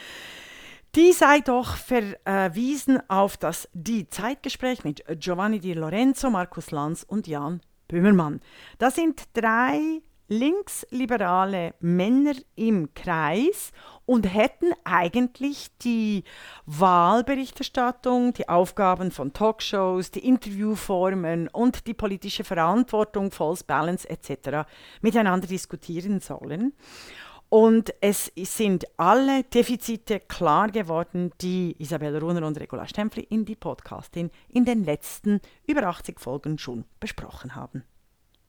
Die 0.94 1.12
sei 1.12 1.40
doch 1.40 1.76
verwiesen 1.76 3.02
auf 3.11 3.36
das 3.36 3.68
Die 3.74 4.09
Zeitgespräch 4.09 4.82
mit 4.82 5.04
Giovanni 5.20 5.61
Di 5.61 5.74
Lorenzo, 5.74 6.30
Markus 6.30 6.70
Lanz 6.70 7.04
und 7.07 7.26
Jan 7.26 7.61
Böhmermann. 7.88 8.40
Das 8.78 8.94
sind 8.94 9.24
drei 9.34 10.00
linksliberale 10.28 11.74
Männer 11.80 12.34
im 12.54 12.92
Kreis 12.94 13.72
und 14.04 14.24
hätten 14.32 14.72
eigentlich 14.84 15.68
die 15.82 16.24
Wahlberichterstattung, 16.66 18.32
die 18.32 18.48
Aufgaben 18.48 19.10
von 19.10 19.32
Talkshows, 19.32 20.10
die 20.10 20.26
Interviewformen 20.26 21.48
und 21.48 21.86
die 21.86 21.94
politische 21.94 22.44
Verantwortung, 22.44 23.30
False 23.30 23.64
Balance 23.64 24.08
etc. 24.08 24.68
miteinander 25.00 25.46
diskutieren 25.46 26.20
sollen. 26.20 26.72
Und 27.48 27.94
es 28.00 28.32
sind 28.36 28.86
alle 28.96 29.44
Defizite 29.44 30.18
klar 30.18 30.68
geworden, 30.68 31.30
die 31.40 31.76
Isabel 31.78 32.18
Runer 32.18 32.44
und 32.44 32.58
Regula 32.58 32.86
Stempfli 32.88 33.22
in 33.22 33.44
die 33.44 33.54
Podcastin 33.54 34.30
in 34.48 34.64
den 34.64 34.82
letzten 34.82 35.40
über 35.66 35.84
80 35.84 36.18
Folgen 36.18 36.58
schon 36.58 36.84
besprochen 36.98 37.54
haben. 37.54 37.84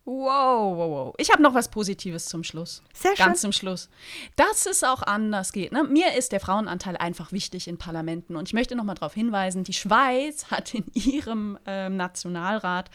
Wow, 0.10 0.78
wow, 0.78 0.90
wow. 0.90 1.16
Ich 1.18 1.30
habe 1.32 1.44
noch 1.44 1.54
was 1.54 1.68
Positives 1.68 2.28
zum 2.28 2.42
Schluss. 2.46 2.82
Sehr 2.94 3.14
schön. 3.18 3.26
Ganz 3.26 3.42
zum 3.42 3.52
Schluss. 3.52 3.90
Dass 4.38 4.66
es 4.66 4.86
auch 4.86 5.04
anders 5.04 5.52
geht. 5.52 5.74
Ne? 5.74 5.84
Mir 5.84 6.14
ist 6.14 6.32
der 6.32 6.40
Frauenanteil 6.40 6.96
einfach 6.96 7.34
wichtig 7.34 7.68
in 7.68 7.78
Parlamenten. 7.78 8.38
Und 8.38 8.48
ich 8.48 8.54
möchte 8.54 8.78
noch 8.78 8.86
mal 8.86 8.94
darauf 8.94 9.14
hinweisen, 9.14 9.66
die 9.66 9.74
Schweiz 9.74 10.46
hat 10.50 10.74
in 10.74 10.86
ihrem 10.94 11.60
äh, 11.66 11.90
Nationalrat 11.90 12.90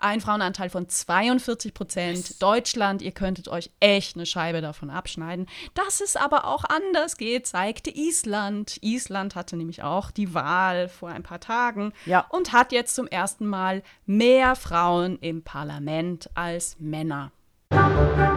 ein 0.00 0.20
Frauenanteil 0.20 0.70
von 0.70 0.88
42 0.88 1.74
Prozent. 1.74 2.42
Deutschland, 2.42 3.02
ihr 3.02 3.12
könntet 3.12 3.48
euch 3.48 3.70
echt 3.80 4.16
eine 4.16 4.26
Scheibe 4.26 4.60
davon 4.60 4.90
abschneiden. 4.90 5.46
Dass 5.74 6.00
es 6.00 6.16
aber 6.16 6.46
auch 6.46 6.64
anders 6.64 7.16
geht, 7.16 7.46
zeigte 7.46 7.90
Island. 7.90 8.78
Island 8.82 9.34
hatte 9.34 9.56
nämlich 9.56 9.82
auch 9.82 10.10
die 10.10 10.34
Wahl 10.34 10.88
vor 10.88 11.10
ein 11.10 11.22
paar 11.22 11.40
Tagen 11.40 11.92
ja. 12.06 12.26
und 12.30 12.52
hat 12.52 12.72
jetzt 12.72 12.94
zum 12.94 13.06
ersten 13.06 13.46
Mal 13.46 13.82
mehr 14.06 14.56
Frauen 14.56 15.18
im 15.20 15.42
Parlament 15.42 16.30
als 16.34 16.76
Männer. 16.78 17.32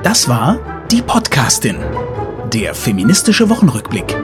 Das 0.03 0.27
war 0.27 0.85
die 0.91 1.01
Podcastin, 1.01 1.77
der 2.53 2.75
feministische 2.75 3.49
Wochenrückblick 3.49 4.15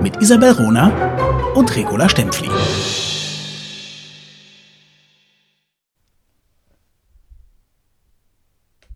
mit 0.00 0.22
Isabel 0.22 0.52
Rona 0.52 1.52
und 1.54 1.74
Regula 1.74 2.08
Stempfli. 2.08 2.48